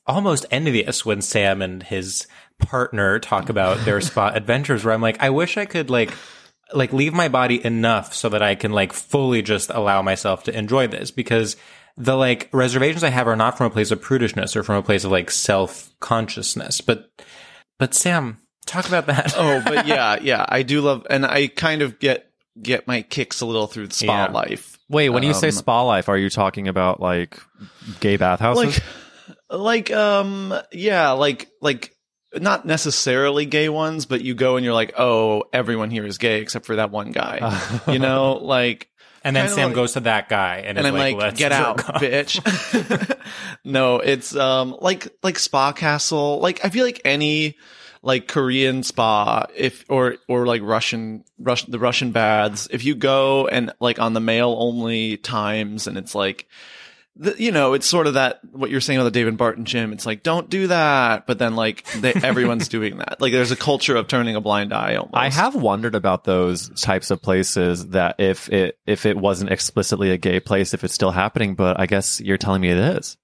[0.06, 2.28] almost envious when Sam and his
[2.60, 6.12] partner talk about their spa adventures where I'm like, I wish I could like
[6.74, 10.58] like leave my body enough so that I can like fully just allow myself to
[10.58, 11.56] enjoy this because
[11.96, 14.84] the like reservations I have are not from a place of prudishness or from a
[14.84, 16.82] place of like self consciousness.
[16.82, 17.10] But
[17.80, 19.34] but Sam, talk about that.
[19.38, 22.30] oh, but yeah, yeah, I do love, and I kind of get
[22.62, 24.32] get my kicks a little through the spa Yeah.
[24.32, 24.78] life.
[24.90, 27.40] Wait, when you say Um, spa life, are you talking about like
[28.00, 28.80] gay bathhouses?
[29.50, 31.94] like like um yeah like like
[32.36, 36.42] not necessarily gay ones but you go and you're like oh everyone here is gay
[36.42, 38.90] except for that one guy you know like
[39.28, 41.52] and then Sam like- goes to that guy and, and is I'm like, "Let's get
[41.52, 42.40] out, off." bitch.
[43.66, 46.40] no, it's um like like Spa Castle.
[46.40, 47.58] Like I feel like any
[48.02, 53.48] like Korean spa, if or or like Russian Russian the Russian baths, if you go
[53.48, 56.48] and like on the male only times, and it's like.
[57.20, 59.92] The, you know, it's sort of that what you're saying about the David Barton gym.
[59.92, 63.20] It's like don't do that, but then like they, everyone's doing that.
[63.20, 64.96] Like there's a culture of turning a blind eye.
[64.96, 65.16] Almost.
[65.16, 70.12] I have wondered about those types of places that if it if it wasn't explicitly
[70.12, 73.18] a gay place, if it's still happening, but I guess you're telling me it is.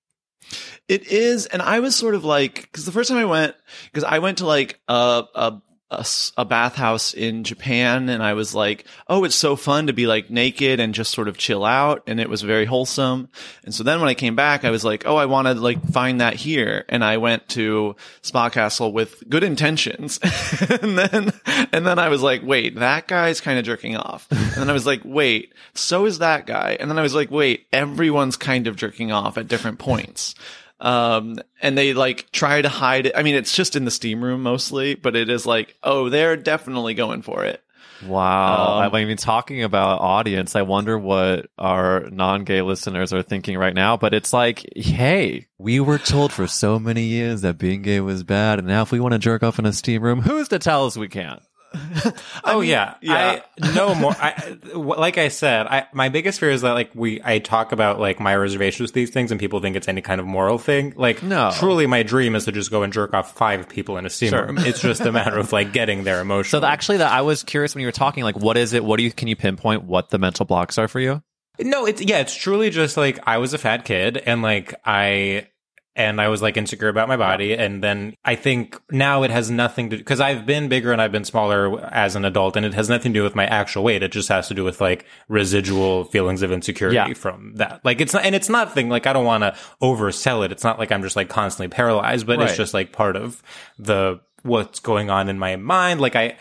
[0.87, 4.03] It is, and I was sort of like, because the first time I went, because
[4.03, 5.61] I went to like a, a
[5.99, 6.05] a
[6.37, 10.29] a bathhouse in Japan, and I was like, oh, it's so fun to be like
[10.29, 13.29] naked and just sort of chill out, and it was very wholesome.
[13.63, 15.83] And so then when I came back, I was like, oh, I want to like
[15.91, 20.19] find that here, and I went to Spa Castle with good intentions,
[20.81, 21.33] and then
[21.71, 24.73] and then I was like, wait, that guy's kind of jerking off, and then I
[24.73, 28.67] was like, wait, so is that guy, and then I was like, wait, everyone's kind
[28.67, 30.35] of jerking off at different points
[30.83, 34.23] um and they like try to hide it i mean it's just in the steam
[34.23, 37.63] room mostly but it is like oh they're definitely going for it
[38.05, 38.81] Wow.
[38.81, 43.57] Um, I mean, talking about audience, I wonder what our non gay listeners are thinking
[43.57, 43.97] right now.
[43.97, 48.23] But it's like, hey, we were told for so many years that being gay was
[48.23, 48.59] bad.
[48.59, 50.85] And now if we want to jerk off in a steam room, who's to tell
[50.85, 51.41] us we can't?
[52.43, 53.41] Oh yeah, yeah.
[53.59, 54.11] I no more.
[54.11, 57.99] I like I said, I my biggest fear is that like we I talk about
[57.99, 60.93] like my reservations with these things, and people think it's any kind of moral thing.
[60.95, 61.51] Like, No.
[61.57, 64.33] truly, my dream is to just go and jerk off five people in a steam
[64.33, 64.57] room.
[64.59, 67.73] It's just a matter of like getting there So the, actually, that I was curious
[67.75, 68.83] when you were talking, like, what is it?
[68.83, 71.21] What do you, can you pinpoint what the mental blocks are for you?
[71.59, 75.47] No, it's yeah, it's truly just like I was a fat kid and like I
[75.95, 79.51] and I was like insecure about my body and then I think now it has
[79.51, 82.73] nothing to cuz I've been bigger and I've been smaller as an adult and it
[82.73, 84.01] has nothing to do with my actual weight.
[84.01, 87.13] It just has to do with like residual feelings of insecurity Yeah.
[87.13, 87.81] from that.
[87.83, 90.51] Like it's not and it's nothing like I don't want to oversell it.
[90.51, 92.47] It's not like I'm just like constantly paralyzed, but Right.
[92.47, 93.43] it's just like part of
[93.77, 96.01] the what's going on in my mind.
[96.01, 96.37] Like I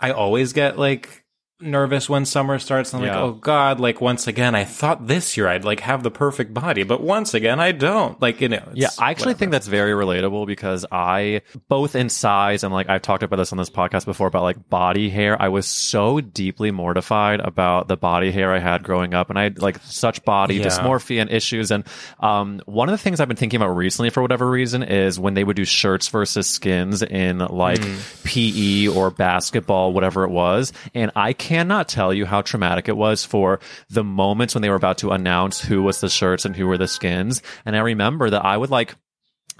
[0.00, 1.19] I always get like
[1.60, 2.92] nervous when summer starts.
[2.92, 3.16] And I'm Yeah.
[3.20, 6.54] like, oh God, like once again, I thought this year I'd like have the perfect
[6.54, 8.20] body, but once again, I don't.
[8.20, 9.38] Like, you know, Yeah, I actually whatever.
[9.38, 13.52] think that's very relatable because I, both in size and like I've talked about this
[13.52, 15.40] on this podcast before about like body hair.
[15.40, 19.44] I was so deeply mortified about the body hair I had growing up, and I
[19.44, 20.66] had like such body Yeah.
[20.66, 21.70] dysmorphia and issues.
[21.70, 21.84] And
[22.20, 25.34] um, one of the things I've been thinking about recently, for whatever reason, is when
[25.34, 27.80] they would do shirts versus skins in like
[28.24, 30.72] PE or basketball, whatever it was.
[30.94, 34.76] And I cannot tell you how traumatic it was for the moments when they were
[34.76, 37.42] about to announce who was the shirts and who were the skins.
[37.66, 38.94] And I remember that I would like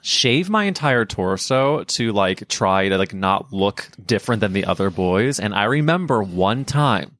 [0.00, 4.88] shave my entire torso to like try to like not look different than the other
[4.88, 5.40] boys.
[5.40, 7.18] And I remember one time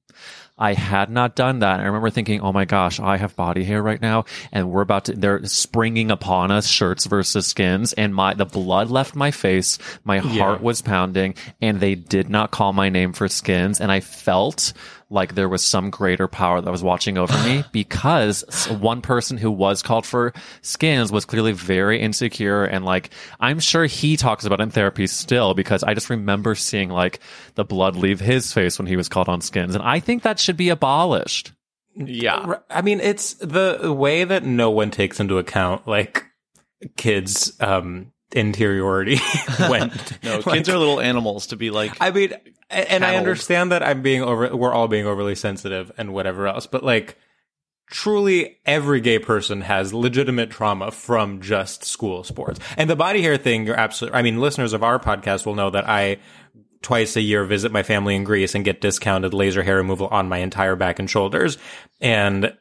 [0.61, 1.81] I had not done that.
[1.81, 5.07] I remember thinking, oh my gosh, I have body hair right now and we're about
[5.07, 9.79] to, they're springing upon us shirts versus skins and my, the blood left my face.
[10.05, 13.81] My heart was pounding and they did not call my name for skins.
[13.81, 14.75] And I felt
[15.11, 19.51] like there was some greater power that was watching over me because one person who
[19.51, 20.33] was called for
[20.63, 25.07] skins was clearly very insecure and like I'm sure he talks about it in therapy
[25.07, 27.21] still because I just remember seeing like
[27.57, 30.39] the blood leave his face when he was called on skins and I think that
[30.39, 31.53] should be abolished.
[31.97, 36.25] yeah I mean, it's the way that no one takes into account like
[36.97, 39.19] kids' um interiority
[39.61, 40.23] went.
[40.23, 42.35] no like, kids are little animals to be like I mean,
[42.71, 46.67] and I understand that I'm being over, we're all being overly sensitive and whatever else,
[46.67, 47.17] but like,
[47.91, 52.61] truly every gay person has legitimate trauma from just school sports.
[52.77, 55.71] And the body hair thing, you're absolutely, I mean, listeners of our podcast will know
[55.71, 56.19] that I
[56.83, 60.29] twice a year visit my family in Greece and get discounted laser hair removal on
[60.29, 61.59] my entire back and shoulders.
[62.01, 62.57] And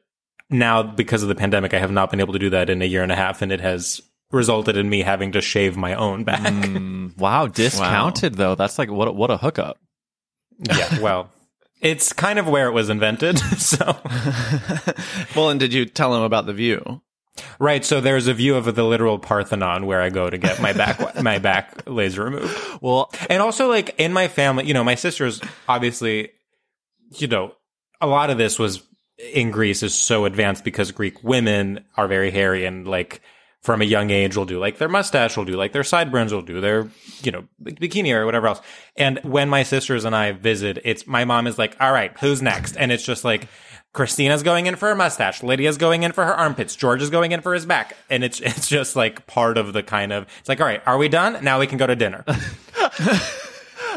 [0.50, 2.86] now because of the pandemic, I have not been able to do that in a
[2.86, 4.02] year and a half, and it has
[4.32, 6.42] resulted in me having to shave my own back.
[6.42, 8.56] Mm, wow, discounted though.
[8.56, 9.78] That's like what a- what a hookup.
[10.60, 11.32] yeah, well,
[11.82, 13.40] it's kind of where it was invented.
[13.58, 13.98] so,
[15.36, 17.02] Well, and did you tell him about the view?
[17.58, 17.86] right.
[17.86, 21.24] So there's a view of the literal Parthenon where I go to get my back
[21.24, 22.54] my back laser removed.
[22.82, 26.32] Well, And also, like in my family, you know, my sisters obviously,
[27.16, 27.54] you know,
[28.02, 28.84] a lot of this was
[29.34, 33.22] in Greece is so advanced because Greek women are very hairy and like
[33.62, 36.42] from a young age will do like their mustache will do like their sideburns will
[36.42, 36.90] do their
[37.22, 38.62] you know bikini or whatever else.
[38.96, 42.42] And when my sisters and I visit, it's my mom is like, all right, who's
[42.42, 42.76] next?
[42.78, 43.48] And it's just like.
[43.92, 45.42] Christina's going in for her mustache.
[45.42, 46.76] Lydia's going in for her armpits.
[46.76, 47.98] George is going in for his back.
[48.08, 51.00] And it's it's just like part of the kind of it's like, all right, are
[51.00, 51.44] we done?
[51.44, 52.24] Now we can go to dinner.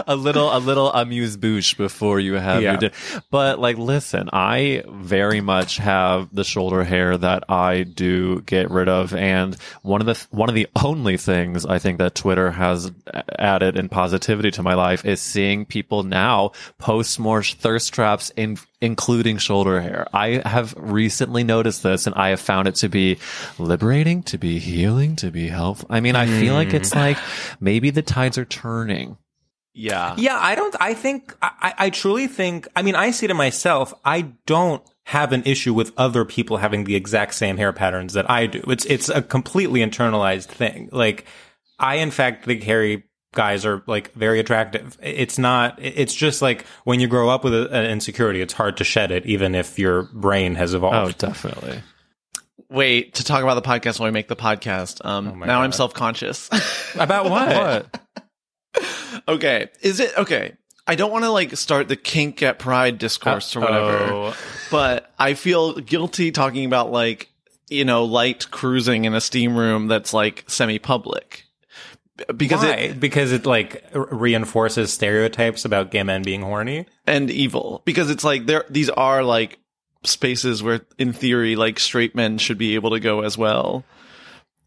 [0.07, 2.73] a little a little amuse bouche before you have Yeah.
[2.73, 2.95] your dinner.
[3.31, 8.89] But like, listen, I very much have the shoulder hair that I do get rid
[8.89, 12.91] of, and one of the one of the only things I think that Twitter has
[13.39, 18.59] added in positivity to my life is seeing people now post more thirst traps in
[18.81, 20.09] including shoulder hair.
[20.13, 23.19] I have recently noticed this and I have found it to be
[23.59, 25.87] liberating, to be healing, to be helpful.
[25.89, 26.97] I mean, I feel like it's mm.
[26.97, 27.19] like
[27.61, 29.17] maybe the tides are turning.
[29.75, 30.15] Yeah.
[30.19, 30.75] Yeah, I don't.
[30.81, 32.69] I think I, I truly think.
[32.77, 33.95] I mean, I see to myself.
[34.05, 38.31] I don't have an issue with other people having the exact same hair patterns that
[38.31, 38.63] I do.
[38.69, 40.89] It's it's a completely internalized thing.
[40.93, 41.25] Like
[41.79, 43.05] I, in fact, think hairy
[43.35, 44.99] guys are like very attractive.
[45.03, 45.79] It's not.
[45.81, 49.11] It's just like when you grow up with a, an insecurity, it's hard to shed
[49.11, 51.25] it, even if your brain has evolved.
[51.25, 51.83] Oh, definitely.
[52.71, 55.05] Wait to talk about the podcast when we make the podcast.
[55.05, 56.49] Um, my now I'm self conscious.
[56.95, 57.87] About what?
[58.75, 58.93] What?
[59.29, 60.55] Okay, is it okay?
[60.87, 64.35] I don't want to like start the kink at pride discourse or whatever,
[64.71, 67.31] but I feel guilty talking about like
[67.69, 71.45] you know light cruising in a steam room that's like semi public
[72.37, 72.75] because Why?
[72.75, 76.87] it because it like reinforces stereotypes about gay men being horny.
[77.07, 79.59] and evil because it's like there these are like
[80.05, 83.85] spaces where in theory like straight men should be able to go as well.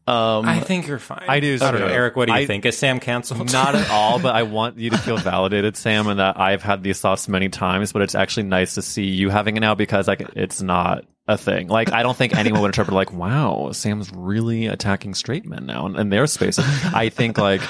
[0.07, 1.25] Um, I think you're fine.
[1.27, 1.87] I do I don't know.
[1.87, 2.15] Eric.
[2.15, 2.65] What do you I- think?
[2.65, 3.51] Is Sam canceled?
[3.51, 6.83] Not at all, but I want you to feel validated, Sam, and that I've had
[6.83, 10.07] these thoughts many times, but it's actually nice to see you having it now because
[10.07, 11.69] like it's not a thing.
[11.69, 15.87] Like I don't think anyone would interpret like, wow, Sam's really attacking straight men now
[15.87, 16.59] in, in their space.
[16.59, 17.61] I think like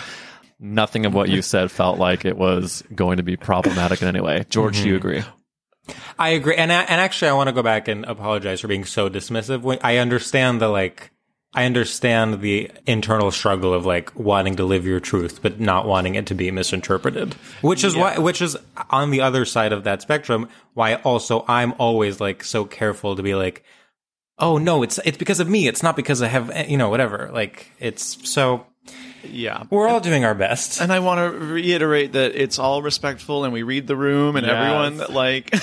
[0.60, 4.20] nothing of what you said felt like it was going to be problematic in any
[4.20, 4.46] way.
[4.50, 5.24] George, do you agree?
[6.20, 8.84] I agree, and I- and actually, I want to go back and apologize for being
[8.86, 9.80] so dismissive.
[9.84, 11.12] I understand the like,
[11.56, 16.16] I understand the internal struggle of like wanting to live your truth, but not wanting
[16.16, 17.34] it to be misinterpreted.
[17.62, 18.58] Which is why, which is
[18.89, 20.49] on the other side of that spectrum.
[20.74, 23.64] Why also I'm always like so careful to be like,
[24.38, 25.68] oh no, it's it's because of me.
[25.68, 27.30] It's not because I have eh, you know whatever.
[27.34, 28.68] Like it's so
[29.30, 29.64] yeah.
[29.70, 30.82] we're all doing our best.
[30.82, 34.46] And I want to reiterate that it's all respectful, and we read the room, and
[34.46, 34.56] Yes.
[34.56, 35.54] everyone like.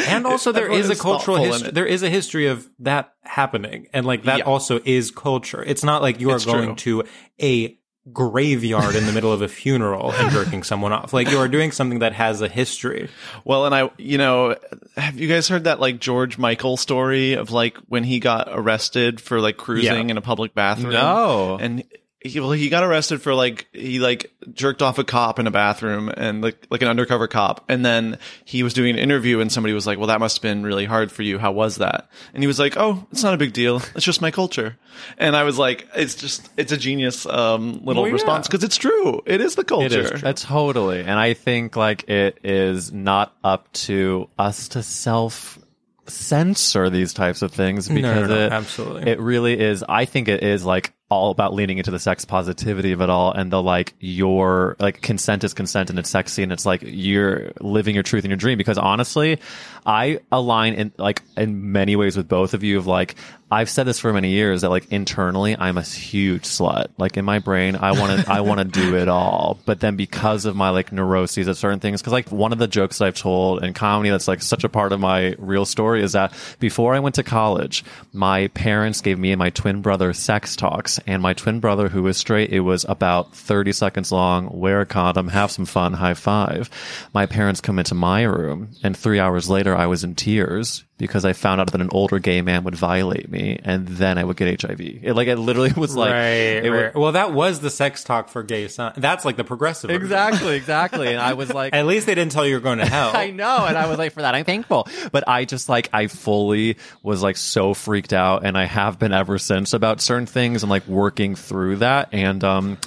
[0.08, 4.04] and also there is a cultural history there is a history of that happening and
[4.06, 4.44] like that Yeah.
[4.44, 7.04] also is culture it's not like you are It's going to
[7.40, 7.78] a
[8.12, 11.70] graveyard in the middle of a funeral and jerking someone off like you are doing
[11.70, 13.08] something that has a history
[13.44, 14.56] Well, and I, you know,
[14.96, 19.20] have you guys heard that like George Michael story of like when he got arrested
[19.20, 20.10] for like cruising Yeah.
[20.12, 20.92] in a public bathroom?
[20.94, 21.58] No.
[21.60, 21.84] And
[22.24, 25.50] he, well, he got arrested for like he like jerked off a cop in a
[25.50, 29.50] bathroom and like like an undercover cop, and then he was doing an interview and
[29.50, 31.38] somebody was like, "Well, that must have been really hard for you.
[31.38, 33.82] How was that?" And he was like, "Oh, it's not a big deal.
[33.94, 34.76] It's just my culture."
[35.18, 38.14] And I was like, "It's just it's a genius um, little Well, yeah.
[38.14, 39.22] response because it's true.
[39.26, 40.28] It is the culture." is true.
[40.28, 41.00] Uh, totally.
[41.00, 45.58] And I think like it is not up to us to self
[46.06, 49.10] censor these types of things because no, it absolutely.
[49.10, 52.92] it really is I think it is like all about leaning into the sex positivity
[52.92, 56.52] of it all and the like your like consent is consent and it's sexy and
[56.52, 58.58] it's like you're living your truth and your dream.
[58.58, 59.38] Because honestly
[59.84, 63.16] I align in like in many ways with both of you of like
[63.52, 66.86] I've said this for many years that like internally I'm a huge slut.
[66.96, 69.58] Like in my brain I want to I want to do it all.
[69.66, 72.66] But then because of my like neuroses of certain things because like one of the
[72.66, 76.02] jokes that I've told in comedy that's like such a part of my real story
[76.02, 80.14] is that before I went to college my parents gave me and my twin brother
[80.14, 80.98] sex talks.
[81.06, 84.86] And my twin brother who was straight it was about 30 seconds long wear a
[84.86, 86.70] condom have some fun high five.
[87.12, 91.24] My parents come into my room and 3 hours later I was in tears because
[91.24, 94.36] I found out that an older gay man would violate me and then I would
[94.36, 94.80] get HIV.
[94.80, 96.22] It, like it literally was like right,
[96.64, 96.94] it right.
[96.94, 98.92] was- well, that was the sex talk for gay son.
[98.96, 99.88] That's like the progressive.
[99.88, 100.02] version.
[100.02, 101.08] exactly, exactly.
[101.08, 103.10] And I was like At least they didn't tell you you're going to hell.
[103.14, 104.86] I know, and I was like, for that, I'm thankful.
[105.10, 109.12] But I just like, I fully was like so freaked out, and I have been
[109.12, 112.78] ever since about certain things and like working through that, and um,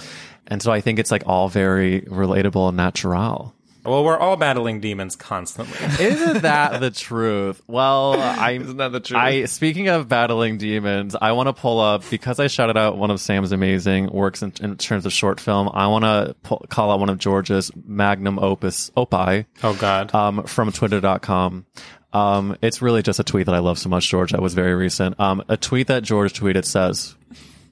[0.47, 3.53] and so I think it's like all very relatable and natural.
[3.85, 5.77] Well, we're all battling demons constantly.
[6.05, 7.61] Isn't that the truth?
[7.67, 9.19] Well, I Isn't that the truth?
[9.19, 13.11] I speaking of battling demons, I want to pull up because I shouted out one
[13.11, 15.69] of Sam's amazing works in, in terms of short film.
[15.73, 16.35] I want to
[16.69, 19.45] call out one of George's magnum opus opie.
[19.63, 20.13] Oh God.
[20.13, 21.65] um, from twitter.com.
[22.13, 24.31] Um, it's really just a tweet that I love so much, George.
[24.31, 25.19] That was very recent.
[25.19, 27.13] Um, a tweet that George tweeted says,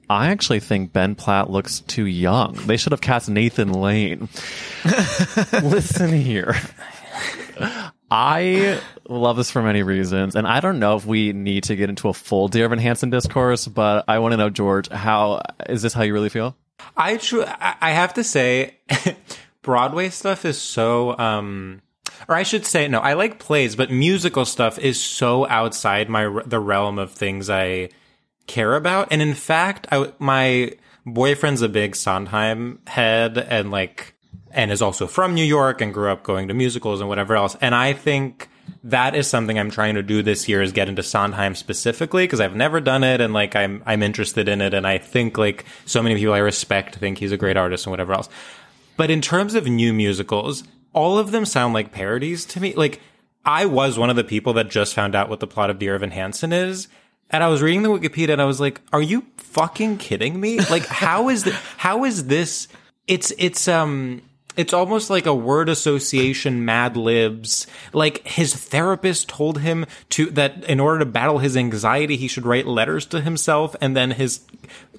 [0.08, 2.54] I actually think Ben Platt looks too young.
[2.66, 4.28] They should have cast Nathan Lane.
[5.62, 6.56] Listen here.
[8.10, 11.88] I love this for many reasons, and I don't know if we need to get
[11.88, 15.82] into a full Dear Evan Hansen discourse, but I want to know, George, how is
[15.82, 16.56] this how you really feel?
[16.96, 18.76] I I I have to say,
[19.62, 21.80] Broadway stuff is so, um,
[22.28, 26.42] or I should say, no, I like plays, but musical stuff is so outside my
[26.44, 27.88] the realm of things I
[28.46, 29.08] care about.
[29.10, 30.72] And in fact, I, my
[31.06, 34.14] boyfriend's a big Sondheim head, and like,
[34.50, 37.56] and is also from New York and grew up going to musicals and whatever else.
[37.60, 38.48] And I think
[38.84, 42.40] that is something I'm trying to do this year is get into Sondheim specifically because
[42.40, 45.64] I've never done it and like I'm I'm interested in it and I think like
[45.86, 48.28] so many people I respect think he's a great artist and whatever else.
[48.96, 52.74] But in terms of new musicals, all of them sound like parodies to me.
[52.74, 53.00] Like
[53.44, 55.94] I was one of the people that just found out what the plot of Dear
[55.96, 56.88] Evan Hansen is.
[57.34, 60.60] And I was reading the Wikipedia and I was like, are you fucking kidding me?
[60.60, 62.68] Like how is the, how is this
[63.08, 64.22] it's it's um
[64.56, 70.64] it's almost like a word association mad libs like his therapist told him to that
[70.64, 74.40] in order to battle his anxiety he should write letters to himself and then his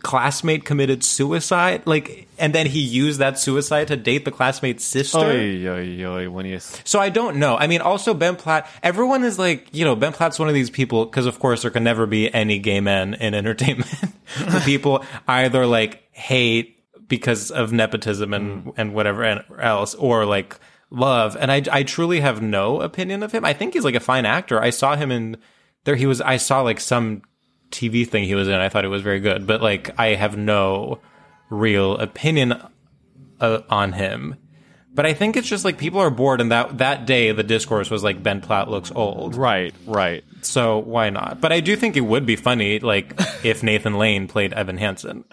[0.04, 5.18] classmate committed suicide like and then he used that suicide to date the classmate's sister
[5.18, 7.58] Oy, oy, oy, when you so I don't know.
[7.58, 8.70] I mean, also Ben Platt.
[8.84, 11.72] Everyone is like, you know, Ben Platt's one of these people because, of course, there
[11.72, 13.90] can never be any gay men in entertainment.
[14.38, 16.75] the people either like hate
[17.08, 19.24] because of nepotism and and whatever
[19.60, 20.58] else, or like
[20.90, 21.36] love.
[21.40, 23.46] And I I truly have no opinion of him.
[23.46, 24.62] I think he's like a fine actor.
[24.62, 25.38] I saw him in
[25.84, 25.96] there.
[25.96, 26.22] He was.
[26.22, 27.22] I saw like some
[27.72, 28.56] TV thing he was in.
[28.56, 31.00] I thought it was very good, but like I have no
[31.50, 32.54] real opinion
[33.42, 34.36] uh, on him.
[34.94, 37.90] But I think it's just like people are bored, and that that day the discourse
[37.90, 40.24] was like Ben Platt looks old, Right, right.
[40.42, 41.42] so why not?
[41.42, 45.26] But I do think it would be funny, like if Nathan Lane played Evan Hansen.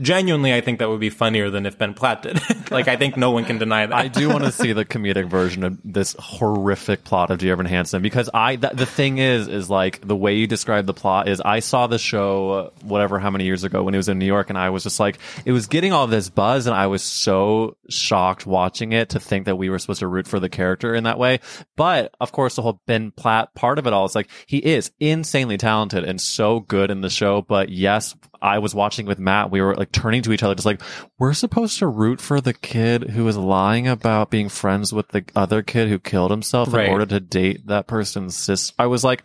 [0.00, 2.40] Genuinely, I think that would be funnier than if Ben Platt did.
[2.70, 3.94] like I think no one can deny that.
[3.94, 7.66] I do want to see the comedic version of this horrific plot of Dear Evan
[7.66, 11.28] Hansen because I th- the thing is is like the way you describe the plot
[11.28, 14.18] is I saw the show uh, whatever how many years ago when it was in
[14.18, 16.86] New York and I was just like it was getting all this buzz and I
[16.86, 20.48] was so shocked watching it to think that we were supposed to root for the
[20.48, 21.40] character in that way
[21.76, 24.92] but of course the whole Ben Platt part of it all is like he is
[25.00, 29.50] insanely talented and so good in the show but yes I was watching with Matt
[29.50, 30.80] we were like turning to each other just like
[31.18, 35.24] we're supposed to root for the kid who is lying about being friends with the
[35.34, 36.86] other kid who killed himself Right.
[36.86, 38.74] in order to date that person's sister.
[38.78, 39.22] I was like,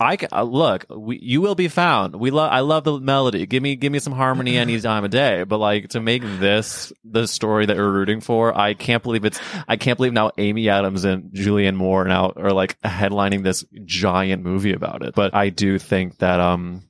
[0.00, 2.14] I uh, look, we, you will be found.
[2.14, 3.44] We love, I love the melody.
[3.46, 5.42] Give me, give me some harmony any time of day.
[5.42, 9.40] But like to make this the story that we're rooting for, I can't believe it's,
[9.66, 14.44] I can't believe now Amy Adams and Julianne Moore now are like headlining this giant
[14.44, 15.14] movie about it.
[15.14, 16.84] But I do think that, um,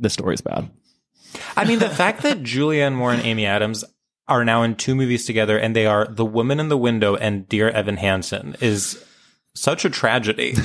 [0.00, 0.70] the story's bad.
[1.56, 3.84] I mean, the fact that Julianne Moore and Amy Adams
[4.26, 7.48] are now in two movies together, and they are The Woman in the Window and
[7.48, 9.04] Dear Evan Hansen, is
[9.54, 10.54] such a tragedy.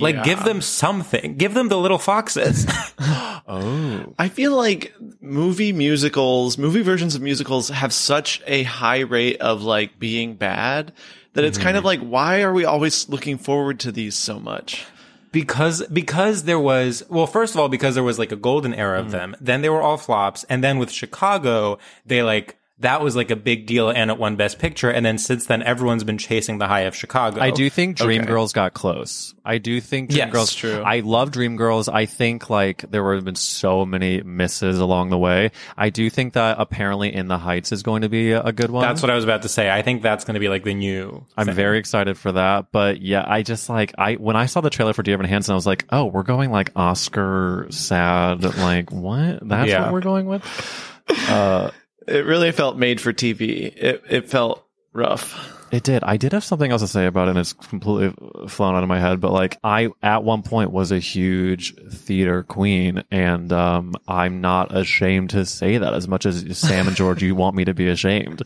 [0.00, 1.36] Like, give them something.
[1.36, 2.66] Give them the little foxes.
[3.46, 4.14] Oh.
[4.18, 9.62] I feel like movie musicals, movie versions of musicals have such a high rate of
[9.62, 10.94] like being bad
[11.34, 12.02] that it's kind of mm-hmm.
[12.02, 14.86] like, why are we always looking forward to these so much?
[15.34, 19.00] Because because there was well first of all because there was like a golden era
[19.00, 19.10] of mm.
[19.10, 21.76] them then they were all flops and then with chicago
[22.06, 25.16] they like that was like a big deal and it won best picture and then
[25.16, 28.18] since then everyone's been chasing the high of chicago I do think Okay.
[28.18, 29.32] Dreamgirls got close.
[29.44, 30.56] I do think Yes, Dreamgirls.
[30.56, 30.82] true.
[30.82, 31.92] I love Dreamgirls.
[31.92, 35.52] I think like there have been so many misses along the way.
[35.76, 38.70] I do think that apparently In the Heights is going to be a, a good
[38.70, 38.82] one.
[38.82, 40.74] that's what i was about to say i think that's going to be like the
[40.74, 41.54] new I'm thing.
[41.54, 42.66] very excited for that.
[42.72, 45.52] But yeah, I just like I when I saw the trailer for Dear Evan Hansen,
[45.52, 48.42] I was like, oh, we're going like Oscar sad.
[48.42, 49.46] Like what?
[49.48, 49.84] That's Yeah.
[49.84, 50.42] what we're going with.
[51.28, 51.70] Uh,
[52.06, 53.74] It really felt made for TV.
[53.76, 55.50] It, it felt rough.
[55.74, 56.04] It did.
[56.04, 58.14] I did have something else to say about it, and it's completely
[58.46, 59.20] flown out of my head.
[59.20, 64.76] But like, I at one point was a huge theater queen, and um, I'm not
[64.76, 65.92] ashamed to say that.
[65.92, 68.42] As much as Sam and George, you want me to be ashamed,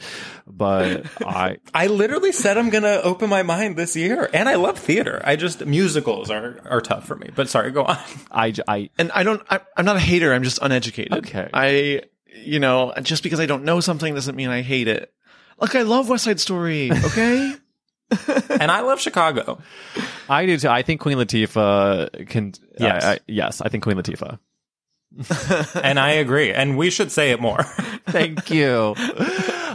[0.46, 4.78] but I I literally said I'm gonna open my mind this year, and I love
[4.78, 5.20] theater.
[5.22, 7.28] I just musicals are are tough for me.
[7.34, 7.98] But sorry, go on.
[8.30, 10.32] I I And I don't, I, I'm not a hater.
[10.32, 11.12] I'm just uneducated.
[11.12, 11.50] Okay.
[11.52, 12.02] I,
[12.34, 15.12] you know, just because I don't know something doesn't mean I hate it.
[15.60, 16.90] Like I love West Side Story.
[16.92, 17.54] Okay.
[18.50, 19.58] and I love Chicago.
[20.28, 20.68] I do too.
[20.68, 22.54] I think Queen Latifah can.
[22.78, 23.04] Yes.
[23.04, 24.38] I, I, yes, I think Queen Latifah.
[25.82, 26.52] and I agree.
[26.52, 27.62] And we should say it more.
[28.06, 28.94] Thank you.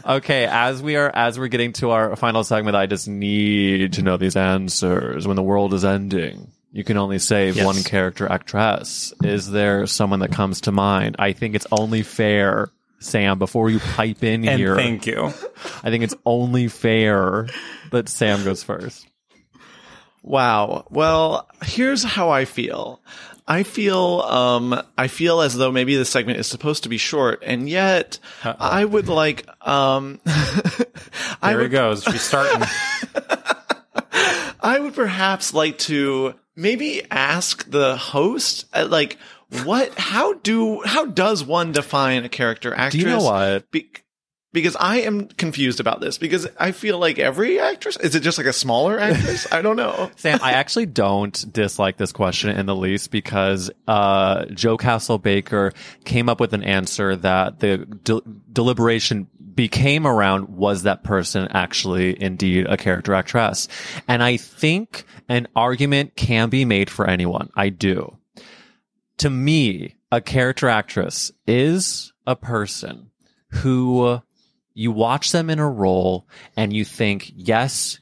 [0.05, 4.01] okay, as we are as we're getting to our final segment, I just need to
[4.01, 5.27] know these answers.
[5.27, 7.65] When the world is ending, you can only save Yes.
[7.65, 9.13] one character actress.
[9.23, 11.15] Is there someone that comes to mind?
[11.19, 12.69] I think it's only fair,
[12.99, 14.75] Sam, before you pipe in and here.
[14.75, 15.27] thank you.
[15.83, 17.47] I think it's only fair
[17.91, 19.07] that Sam goes first.
[20.23, 20.85] Wow.
[20.89, 23.01] Well, here's how I feel.
[23.45, 27.43] I feel um I feel as though maybe this segment is supposed to be short
[27.45, 32.05] and yet I would like um There he would goes.
[32.05, 32.65] She's starting.
[34.61, 39.17] I would perhaps like to maybe ask the host uh, like
[39.63, 42.91] what how do how does one define a character actress?
[42.91, 43.69] Do you know what?
[43.71, 43.89] Be-
[44.51, 48.37] because I am confused about this because I feel like every actress is it just
[48.37, 49.51] like a smaller actress?
[49.51, 50.11] I don't know.
[50.15, 55.73] Sam, I actually don't dislike this question in the least because uh, Joe Castle Baker
[56.05, 62.21] came up with an answer that the de- deliberation became around was that person actually
[62.21, 63.67] indeed a character actress?
[64.07, 67.49] And I think an argument can be made for anyone.
[67.55, 68.17] I do.
[69.17, 73.11] To me, a character actress is a person
[73.49, 74.21] who
[74.73, 76.27] you watch them in a role
[76.57, 77.99] and you think, yes,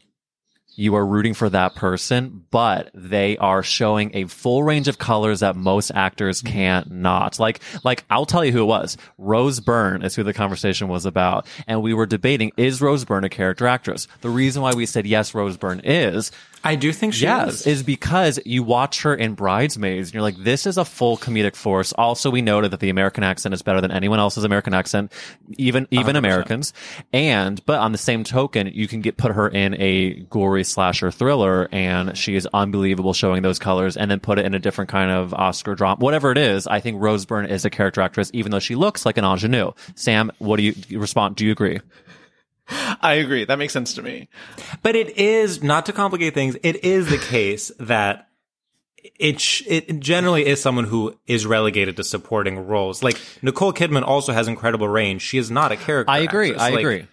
[0.76, 5.42] you are rooting for that person, but they are showing a full range of colors
[5.42, 6.54] that most actors mm-hmm.
[6.54, 7.40] can't not.
[7.40, 8.98] Like, like I'll tell you who it was.
[9.18, 11.46] Rose Byrne is who the conversation was about.
[11.68, 14.08] And we were debating, is Rose Byrne a character actress?
[14.22, 16.32] The reason why we said yes, Rose Byrne is
[16.64, 17.68] I do think she yes, is.
[17.68, 21.56] is because you watch her in Bridesmaids and you're like, this is a full comedic
[21.56, 21.92] force.
[21.94, 25.12] Also, we noted that the American accent is better than anyone else's American accent,
[25.58, 26.74] even, even Americans.
[27.12, 31.10] And, but on the same token, you can get, put her in a gory slasher
[31.10, 34.90] thriller and she is unbelievable showing those colors and then put it in a different
[34.90, 36.68] kind of Oscar drama, whatever it is.
[36.68, 39.72] I think Rose Byrne is a character actress, even though she looks like an ingenue.
[39.96, 41.36] Sam, what do you respond?
[41.38, 41.80] Do you agree?
[43.02, 43.46] I agree.
[43.46, 44.30] That makes sense to me.
[44.82, 46.56] But it is not to complicate things.
[46.64, 48.28] It is the case that
[49.20, 53.04] it sh- it generally is someone who is relegated to supporting roles.
[53.04, 55.22] Like Nicole Kidman also has incredible range.
[55.22, 56.12] She is not a character.
[56.12, 56.50] I agree.
[56.50, 56.62] actress.
[56.62, 57.08] I Like, agree.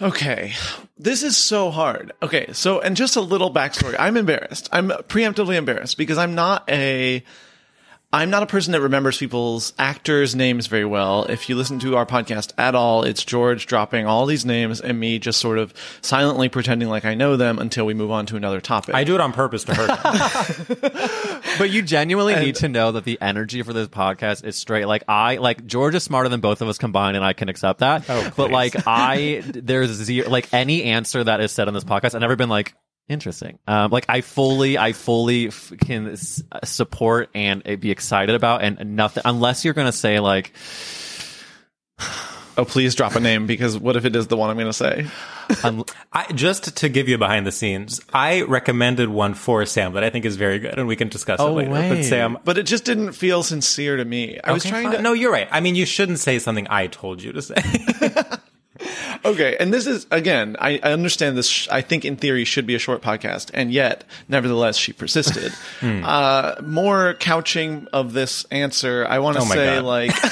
[0.00, 0.52] Okay.
[0.98, 2.12] This is so hard.
[2.22, 2.52] Okay.
[2.52, 3.96] So, and just a little backstory.
[3.98, 4.68] I'm embarrassed.
[4.72, 7.24] I'm preemptively embarrassed because I'm not a,
[8.12, 11.24] I'm not a person that remembers people's actors' names very well.
[11.24, 14.98] If you listen to our podcast at all, it's George dropping all these names and
[14.98, 18.36] me just sort of silently pretending like I know them until we move on to
[18.36, 18.94] another topic.
[18.94, 21.32] I do it on purpose to hurt.
[21.58, 24.86] But you genuinely need to know that the energy for this podcast is straight.
[24.86, 27.80] Like I, like George is smarter than both of us combined, and I can accept
[27.80, 28.04] that.
[28.08, 32.14] Oh, but like I, there's zero, like any answer that is said on this podcast,
[32.14, 32.74] I've never been like
[33.08, 33.58] interesting.
[33.66, 38.62] Um, like I fully, I fully f- can s- support and uh, be excited about,
[38.62, 40.52] and nothing unless you're gonna say like.
[42.58, 44.72] oh, please drop a name because what if it is the one I'm going to
[44.72, 45.06] say?
[45.64, 50.04] un- I, just to give you behind the scenes, I recommended one for Sam that
[50.04, 51.70] I think is very good, and we can discuss Oh, it later.
[51.70, 51.88] wait.
[51.88, 54.38] But Sam, But it just didn't feel sincere to me.
[54.42, 54.96] I was trying fine.
[54.96, 55.02] to.
[55.02, 55.48] No, you're right.
[55.50, 57.56] I mean, you shouldn't say something I told you to say.
[59.24, 60.56] Okay, and this is again.
[60.60, 61.48] I, I understand this.
[61.48, 65.52] Sh- I think in theory should be a short podcast, and yet, nevertheless, she persisted.
[65.80, 66.02] Hmm.
[66.04, 69.06] uh, more couching of this answer.
[69.06, 70.12] I want to Oh say like.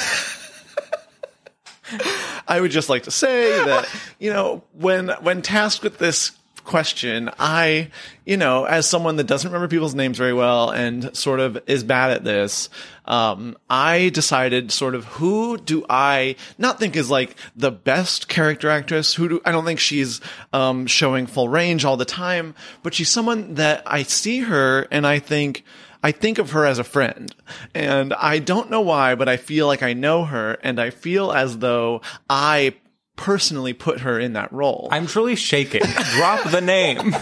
[2.48, 3.88] I would just like to say that
[4.18, 6.32] you know when when tasked with this
[6.64, 7.90] question, I
[8.24, 11.84] you know as someone that doesn't remember people's names very well and sort of is
[11.84, 12.68] bad at this,
[13.04, 18.70] um, I decided sort of who do I not think is like the best character
[18.70, 19.14] actress.
[19.14, 20.20] Who do I don't think she's
[20.52, 25.06] um, showing full range all the time, but she's someone that I see her and
[25.06, 25.64] I think.
[26.02, 27.34] I think of her as a friend.
[27.74, 31.32] And I don't know why, but I feel like I know her and I feel
[31.32, 32.74] as though I
[33.16, 34.88] personally put her in that role.
[34.90, 35.82] I'm truly shaking.
[36.16, 37.10] Drop the name.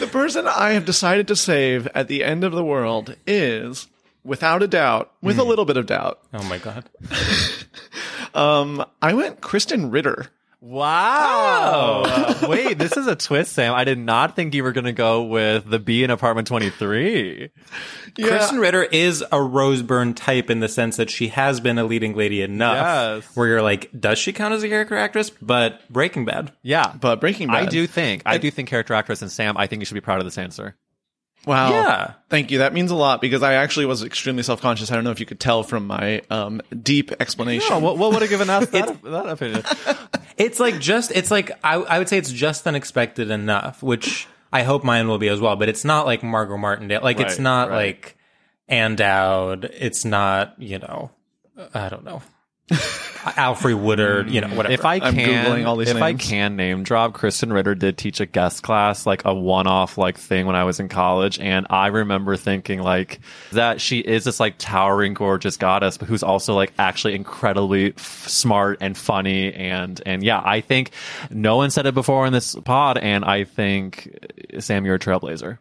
[0.00, 3.88] the person I have decided to save at the end of the world is,
[4.24, 6.88] without a doubt, with a little bit of doubt, Oh my god.
[8.34, 10.28] um, I went Krysten Ritter.
[10.60, 12.02] Wow.
[12.06, 13.74] Uh, wait, this is a twist, Sam.
[13.74, 17.50] I did not think you were going to go with the B in apartment 23.
[18.18, 21.84] Krysten Ritter is a Rose Byrne type in the sense that she has been a
[21.84, 23.36] leading lady enough Yes.
[23.36, 25.30] where you're like, does she count as a character actress?
[25.30, 26.52] But Breaking Bad.
[26.62, 26.94] Yeah.
[27.00, 27.56] But Breaking Bad.
[27.56, 30.00] I do think, I do think character actress and Sam, I think you should be
[30.00, 30.76] proud of this answer.
[31.46, 31.70] Wow.
[31.70, 32.14] Yeah.
[32.28, 32.58] Thank you.
[32.58, 34.90] That means a lot because I actually was extremely self conscious.
[34.90, 37.72] I don't know if you could tell from my um, deep explanation.
[37.72, 39.62] Oh, what, what would have given us that, that opinion?
[40.38, 44.64] It's like just, it's like, I, I would say it's just unexpected enough, which I
[44.64, 47.00] hope mine will be as well, but it's not like Margot Martindale.
[47.02, 47.76] Like, it's not right.
[47.76, 48.18] like
[48.68, 49.64] Ann Dowd.
[49.64, 51.10] It's not, you know,
[51.72, 52.20] I don't know.
[53.36, 54.72] Alfred Woodard, you know, whatever.
[54.72, 56.22] If I I'm can, Googling all these if I names.
[56.28, 60.46] can name drop, Krysten Ritter did teach a guest class, like a one-off like thing
[60.46, 63.20] when I was in college, and I remember thinking like
[63.52, 68.28] that she is this like towering, gorgeous goddess, but who's also like actually incredibly f-
[68.28, 70.92] smart and funny, and and yeah, I think
[71.30, 74.18] no one said it before in this pod, and I think
[74.60, 75.58] Sam, you're a trailblazer.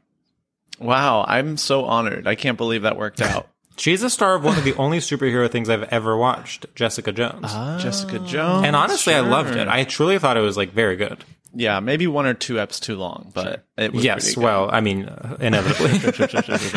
[0.79, 1.23] Wow.
[1.27, 2.27] I'm so honored.
[2.27, 3.47] I can't believe that worked out.
[3.77, 7.51] She's a star of one of the only superhero things I've ever watched, Jessica Jones.
[7.83, 8.65] Jessica Jones.
[8.65, 9.67] and honestly, I loved it.
[9.67, 11.23] I truly thought it was like very good.
[11.53, 14.43] yeah, maybe one or two eps too long, but it was Yes, good.
[14.43, 15.99] well, I mean, uh, inevitably.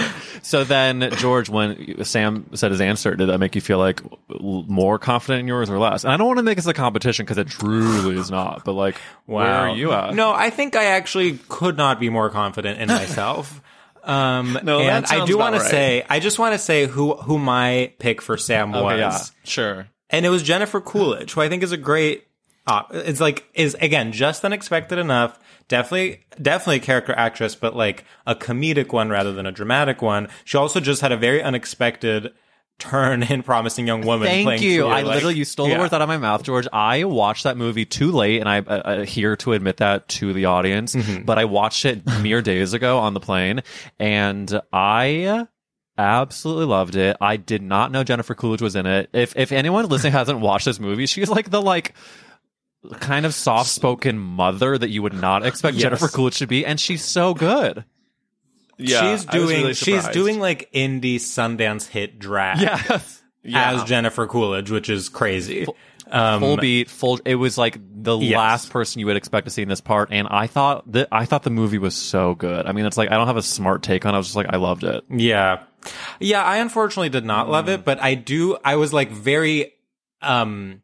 [0.42, 4.00] So then, George, when Sam said his answer, did that make you feel like
[4.40, 6.04] more confident in yours or less?
[6.04, 8.64] And I don't want to make this a competition because it truly is not.
[8.64, 8.96] But like,
[9.26, 10.14] where are you at?
[10.14, 13.60] No, I think I actually could not be more confident in myself.
[14.08, 17.38] Um, No, and I do want to say, I just want to say who who
[17.38, 19.18] my pick for Sam was, Okay, yeah.
[19.44, 19.88] Sure.
[20.10, 22.24] and it was Jennifer Coolidge, who I think is a great.
[22.66, 25.38] Uh, it's like is again just unexpected enough.
[25.68, 30.28] Definitely, definitely a character actress, but like a comedic one rather than a dramatic one.
[30.44, 32.32] She also just had a very unexpected
[32.78, 34.28] turn in Promising Young Woman.
[34.28, 34.84] Thank you.
[34.84, 35.74] Clea, I like- literally, you stole yeah.
[35.74, 36.68] the words out of my mouth, George.
[36.72, 40.32] I watched that movie too late, and I uh, uh, here to admit that to
[40.32, 40.94] the audience.
[40.94, 41.24] Mm-hmm.
[41.24, 43.62] But I watched it mere days ago on the plane,
[43.98, 45.46] and I
[45.96, 47.16] absolutely loved it.
[47.20, 49.10] I did not know Jennifer Coolidge was in it.
[49.12, 51.94] If if anyone listening hasn't watched this movie, she's like the like
[53.00, 55.82] kind of soft spoken mother that you would not expect Yes.
[55.82, 57.84] Jennifer Coolidge to be, and she's so good.
[58.78, 59.16] Yeah.
[59.16, 62.60] she's doing really she's doing like indie Sundance hit drag.
[62.60, 63.22] Yes.
[63.54, 65.66] as Jennifer Coolidge, which is crazy.
[66.10, 67.18] Um, full beat, full.
[67.24, 68.36] It was like the Yes.
[68.36, 71.24] last person you would expect to see in this part, and I thought that I
[71.26, 72.66] thought the movie was so good.
[72.66, 74.14] I mean, it's like I don't have a smart take on.
[74.14, 74.16] it.
[74.16, 75.04] I was just like, I loved it.
[75.10, 75.64] yeah,
[76.18, 76.42] yeah.
[76.42, 78.56] I unfortunately did not love it, but I do.
[78.64, 79.72] I was like very.
[80.22, 80.80] um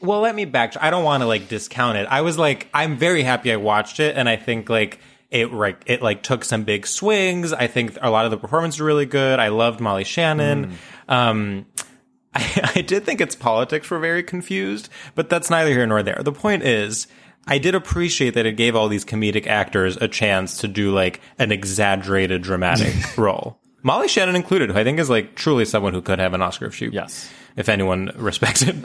[0.00, 0.74] Well, let me back.
[0.80, 2.06] I don't want to like discount it.
[2.10, 4.98] I was like, I'm very happy I watched it, and I think like.
[5.32, 7.52] It like it like took some big swings.
[7.54, 9.40] I think a lot of the performances were really good.
[9.40, 10.76] I loved Molly Shannon.
[11.08, 11.64] Um,
[12.34, 16.20] I, I did think its politics were very confused, but that's neither here nor there.
[16.22, 17.06] The point is,
[17.46, 21.20] I did appreciate that it gave all these comedic actors a chance to do like
[21.38, 23.58] an exaggerated dramatic role.
[23.82, 26.66] Molly Shannon included, who I think is like truly someone who could have an Oscar
[26.66, 27.28] if she, Yes.
[27.56, 28.82] if anyone respected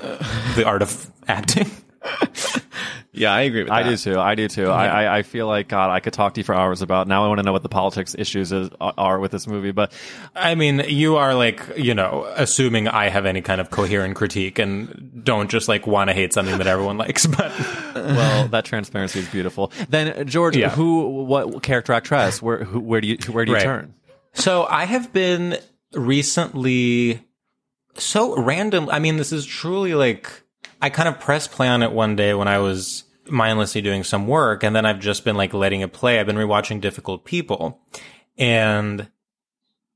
[0.56, 1.70] the art of acting.
[3.18, 3.76] Yeah, I agree with that.
[3.76, 4.20] I do too.
[4.20, 4.70] I do too.
[4.70, 7.08] I, I I feel like God, I could talk to you for hours about.
[7.08, 9.92] Now I want to know what the politics issues is, are with this movie, but
[10.36, 14.60] I mean, you are like, you know, assuming I have any kind of coherent critique
[14.60, 17.52] and don't just like want to hate something that everyone likes, but
[17.96, 19.72] well, that transparency is beautiful.
[19.90, 20.70] Then George, Yeah.
[20.70, 22.42] who, what character actress?
[22.42, 23.64] Where, who, where do you, where do you Right.
[23.64, 23.94] turn?
[24.34, 25.58] So I have been
[25.94, 27.22] recently
[27.96, 28.90] so random.
[28.90, 30.30] I mean, this is truly like
[30.82, 34.28] I kind of pressed play on it one day when I was mindlessly doing some
[34.28, 36.20] work, and then I've just been like letting it play.
[36.20, 37.82] I've been rewatching Difficult People,
[38.38, 39.10] and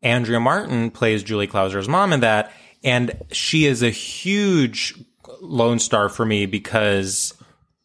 [0.01, 2.51] Andrea Martin plays Julie Klausner's mom in that,
[2.84, 4.95] and she is a huge
[5.41, 7.34] lone star for me because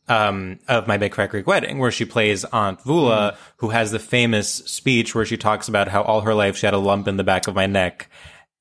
[0.09, 3.99] um, of my Big Fat Greek Wedding, where she plays Aunt Voula, who has the
[3.99, 7.16] famous speech where she talks about how all her life she had a lump in
[7.16, 8.09] the back of my neck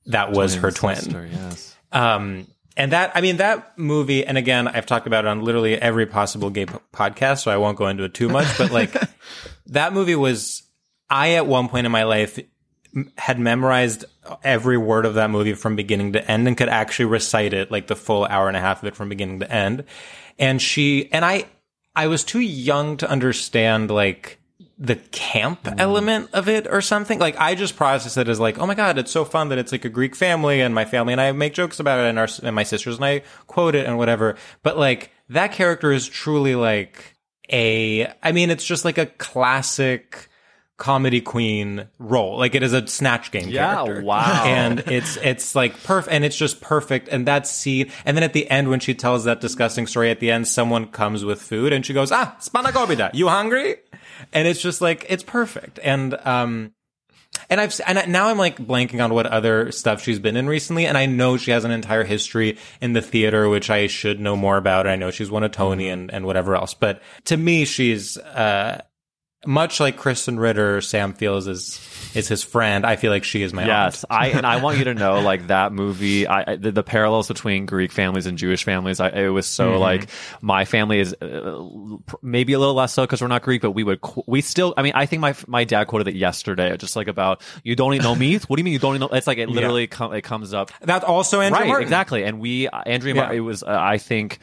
[0.06, 0.96] that was her twin.
[0.96, 1.76] Sister, yes.
[1.92, 2.48] Um,
[2.78, 6.06] and that, I mean, that movie, and again, I've talked about it on literally every
[6.06, 8.94] possible gay podcast, so I won't go into it too much, but like,
[9.68, 10.64] that movie was,
[11.10, 12.38] I at one point in my life
[12.94, 14.06] m- had memorized
[14.44, 17.88] every word of that movie from beginning to end and could actually recite it, like
[17.88, 19.86] the full hour and a half of it from beginning to end.
[20.38, 21.46] And she, and I,
[21.96, 24.40] I was too young to understand, like,
[24.78, 25.76] the camp mm.
[25.80, 27.20] element of it or something.
[27.20, 29.72] Like I just process it as like, oh my god, it's so fun that it's
[29.72, 32.28] like a Greek family and my family and I make jokes about it and our
[32.44, 34.36] and my sisters and I quote it and whatever.
[34.64, 37.16] But like that character is truly like
[37.52, 38.12] a.
[38.22, 40.30] I mean, it's just like a classic
[40.78, 42.38] comedy queen role.
[42.38, 44.02] Like it is a snatch game Yeah, character.
[44.04, 44.44] wow.
[44.46, 48.34] And it's it's like perfect and it's just perfect and that scene and then at
[48.34, 51.72] the end when she tells that disgusting story at the end someone comes with food
[51.72, 53.78] and she goes, "Ah, spanakopita, you hungry?"
[54.34, 55.80] And it's just like it's perfect.
[55.82, 56.74] And um
[57.50, 60.86] and I've and now I'm like blanking on what other stuff she's been in recently,
[60.86, 64.36] and I know she has an entire history in the theater, which I should know
[64.38, 64.88] more about.
[64.88, 68.82] I know she's won a Tony and and whatever else, but to me, she's uh
[69.48, 70.82] much like Krysten Ritter.
[70.82, 71.80] Sam feels is
[72.14, 72.86] is his friend.
[72.86, 74.12] I feel like she is my Yes, aunt.
[74.12, 77.28] I and I want you to know, like that movie, I, I the, the parallels
[77.28, 79.00] between Greek families and Jewish families.
[79.00, 80.08] I, it was so like
[80.42, 81.60] my family is uh,
[82.22, 84.74] maybe a little less so because we're not Greek, but we would we still.
[84.78, 87.94] I mean, I think my my dad quoted it yesterday, just like about you don't
[87.94, 88.44] eat no meat.
[88.50, 89.08] What do you mean you don't eat no?
[89.08, 91.84] It's like it literally com- it comes up That's also Andrew right, Martin.
[91.84, 92.24] exactly.
[92.24, 93.22] And we, Andrew Andrea, Yeah.
[93.22, 94.40] Martin, it was, uh, I think,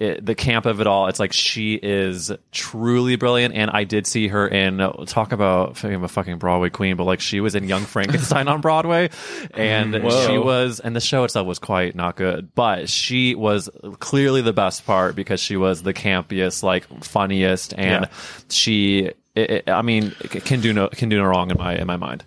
[0.00, 1.06] it, the camp of it all.
[1.08, 6.02] It's like she is truly brilliant, and I did see her in talk about I'm
[6.02, 9.10] a fucking Broadway queen, but like she was in Young Frankenstein on Broadway,
[9.54, 10.26] and mm, Whoa.
[10.26, 13.68] she was, and the show itself was quite not good, but she was
[14.00, 18.10] clearly the best part because she was the campiest, like funniest, and Yeah.
[18.48, 19.10] she.
[19.36, 21.96] It, it- I mean, can do no can do no wrong in my in my
[21.96, 22.24] mind.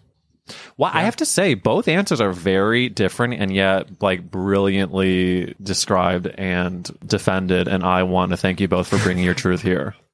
[0.77, 6.27] Well, I have to say, both answers are very different and yet like brilliantly described
[6.27, 7.67] and defended.
[7.67, 9.95] And I want to thank you both for bringing your truth here.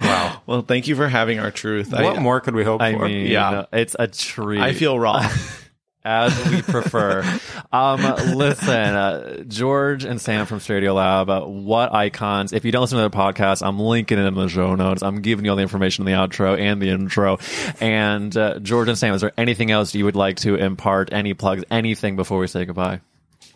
[0.00, 0.42] Wow.
[0.46, 1.92] Well, thank you for having our truth.
[1.92, 3.04] What I, more could we hope I for?
[3.06, 3.66] mean, Yeah.
[3.72, 4.60] it's a treat.
[4.60, 5.24] I feel wrong.
[6.04, 7.22] as we prefer.
[7.72, 8.00] um,
[8.34, 12.52] listen, uh, George and Sam from Stradio Lab, uh, what icons.
[12.52, 15.02] If you don't listen to their podcast, I'm linking it in the show notes.
[15.02, 17.38] I'm giving you all the information in the outro and the intro.
[17.80, 21.12] And uh, George and Sam, is there anything else you would like to impart?
[21.12, 21.64] Any plugs?
[21.70, 23.00] Anything before we say goodbye?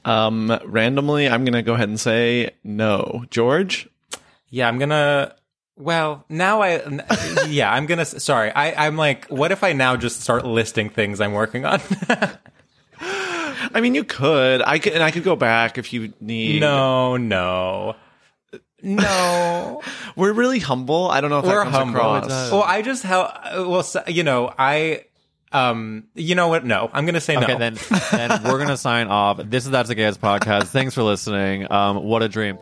[0.07, 3.25] um, randomly, I'm going to go ahead and say no.
[3.31, 3.89] George?
[4.49, 5.35] Yeah, I'm gonna.
[5.77, 6.83] Well, now I,
[7.49, 8.05] Yeah, I'm gonna.
[8.07, 11.81] Sorry, I, I'm like, what if I now just start listing things I'm working on?
[13.01, 14.63] I mean, you could.
[14.63, 16.61] I could, and I could go back if you need.
[16.61, 17.95] no, no,
[18.83, 19.83] no.
[20.17, 21.11] we're really humble.
[21.11, 22.01] I don't know if We're that comes humble.
[22.01, 22.51] across.
[22.53, 23.39] Well, I just how.
[23.69, 25.05] Well, you know, I.
[25.53, 26.65] Um, you know what?
[26.65, 27.59] No, I'm gonna say Okay, no.
[27.59, 27.79] then
[28.11, 29.39] then we're gonna sign off.
[29.45, 30.65] This is That's a Gay's podcast.
[30.69, 31.71] Thanks for listening.
[31.71, 32.59] Um, what a dream.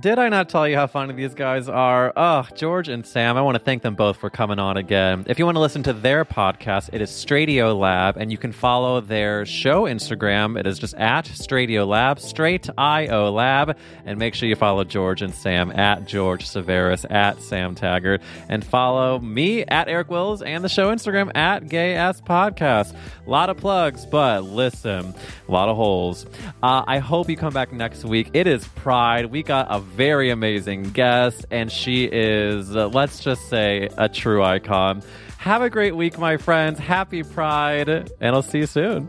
[0.00, 2.12] Did I not tell you how funny these guys are?
[2.16, 5.24] Oh, George and Sam, I want to thank them both for coming on again.
[5.28, 8.50] If you want to listen to their podcast, it is Stradio Lab, and you can
[8.50, 10.58] follow their show Instagram.
[10.58, 13.78] It is just at Stradio Lab, straight IO Lab.
[14.04, 18.64] And make sure you follow George and Sam at George Civeris, at Sam Taggart, and
[18.64, 22.96] follow me at Eric Willz and the show Instagram at Gay Ass Podcast.
[23.24, 25.14] A lot of plugs, but listen,
[25.48, 26.26] a lot of holes.
[26.64, 28.30] Uh, I hope you come back next week.
[28.34, 29.26] It is Pride.
[29.26, 34.42] We got a very amazing guest, and she is, uh, let's just say, a true
[34.42, 35.02] icon.
[35.38, 36.78] Have a great week, my friends.
[36.78, 39.08] Happy Pride, and I'll see you soon.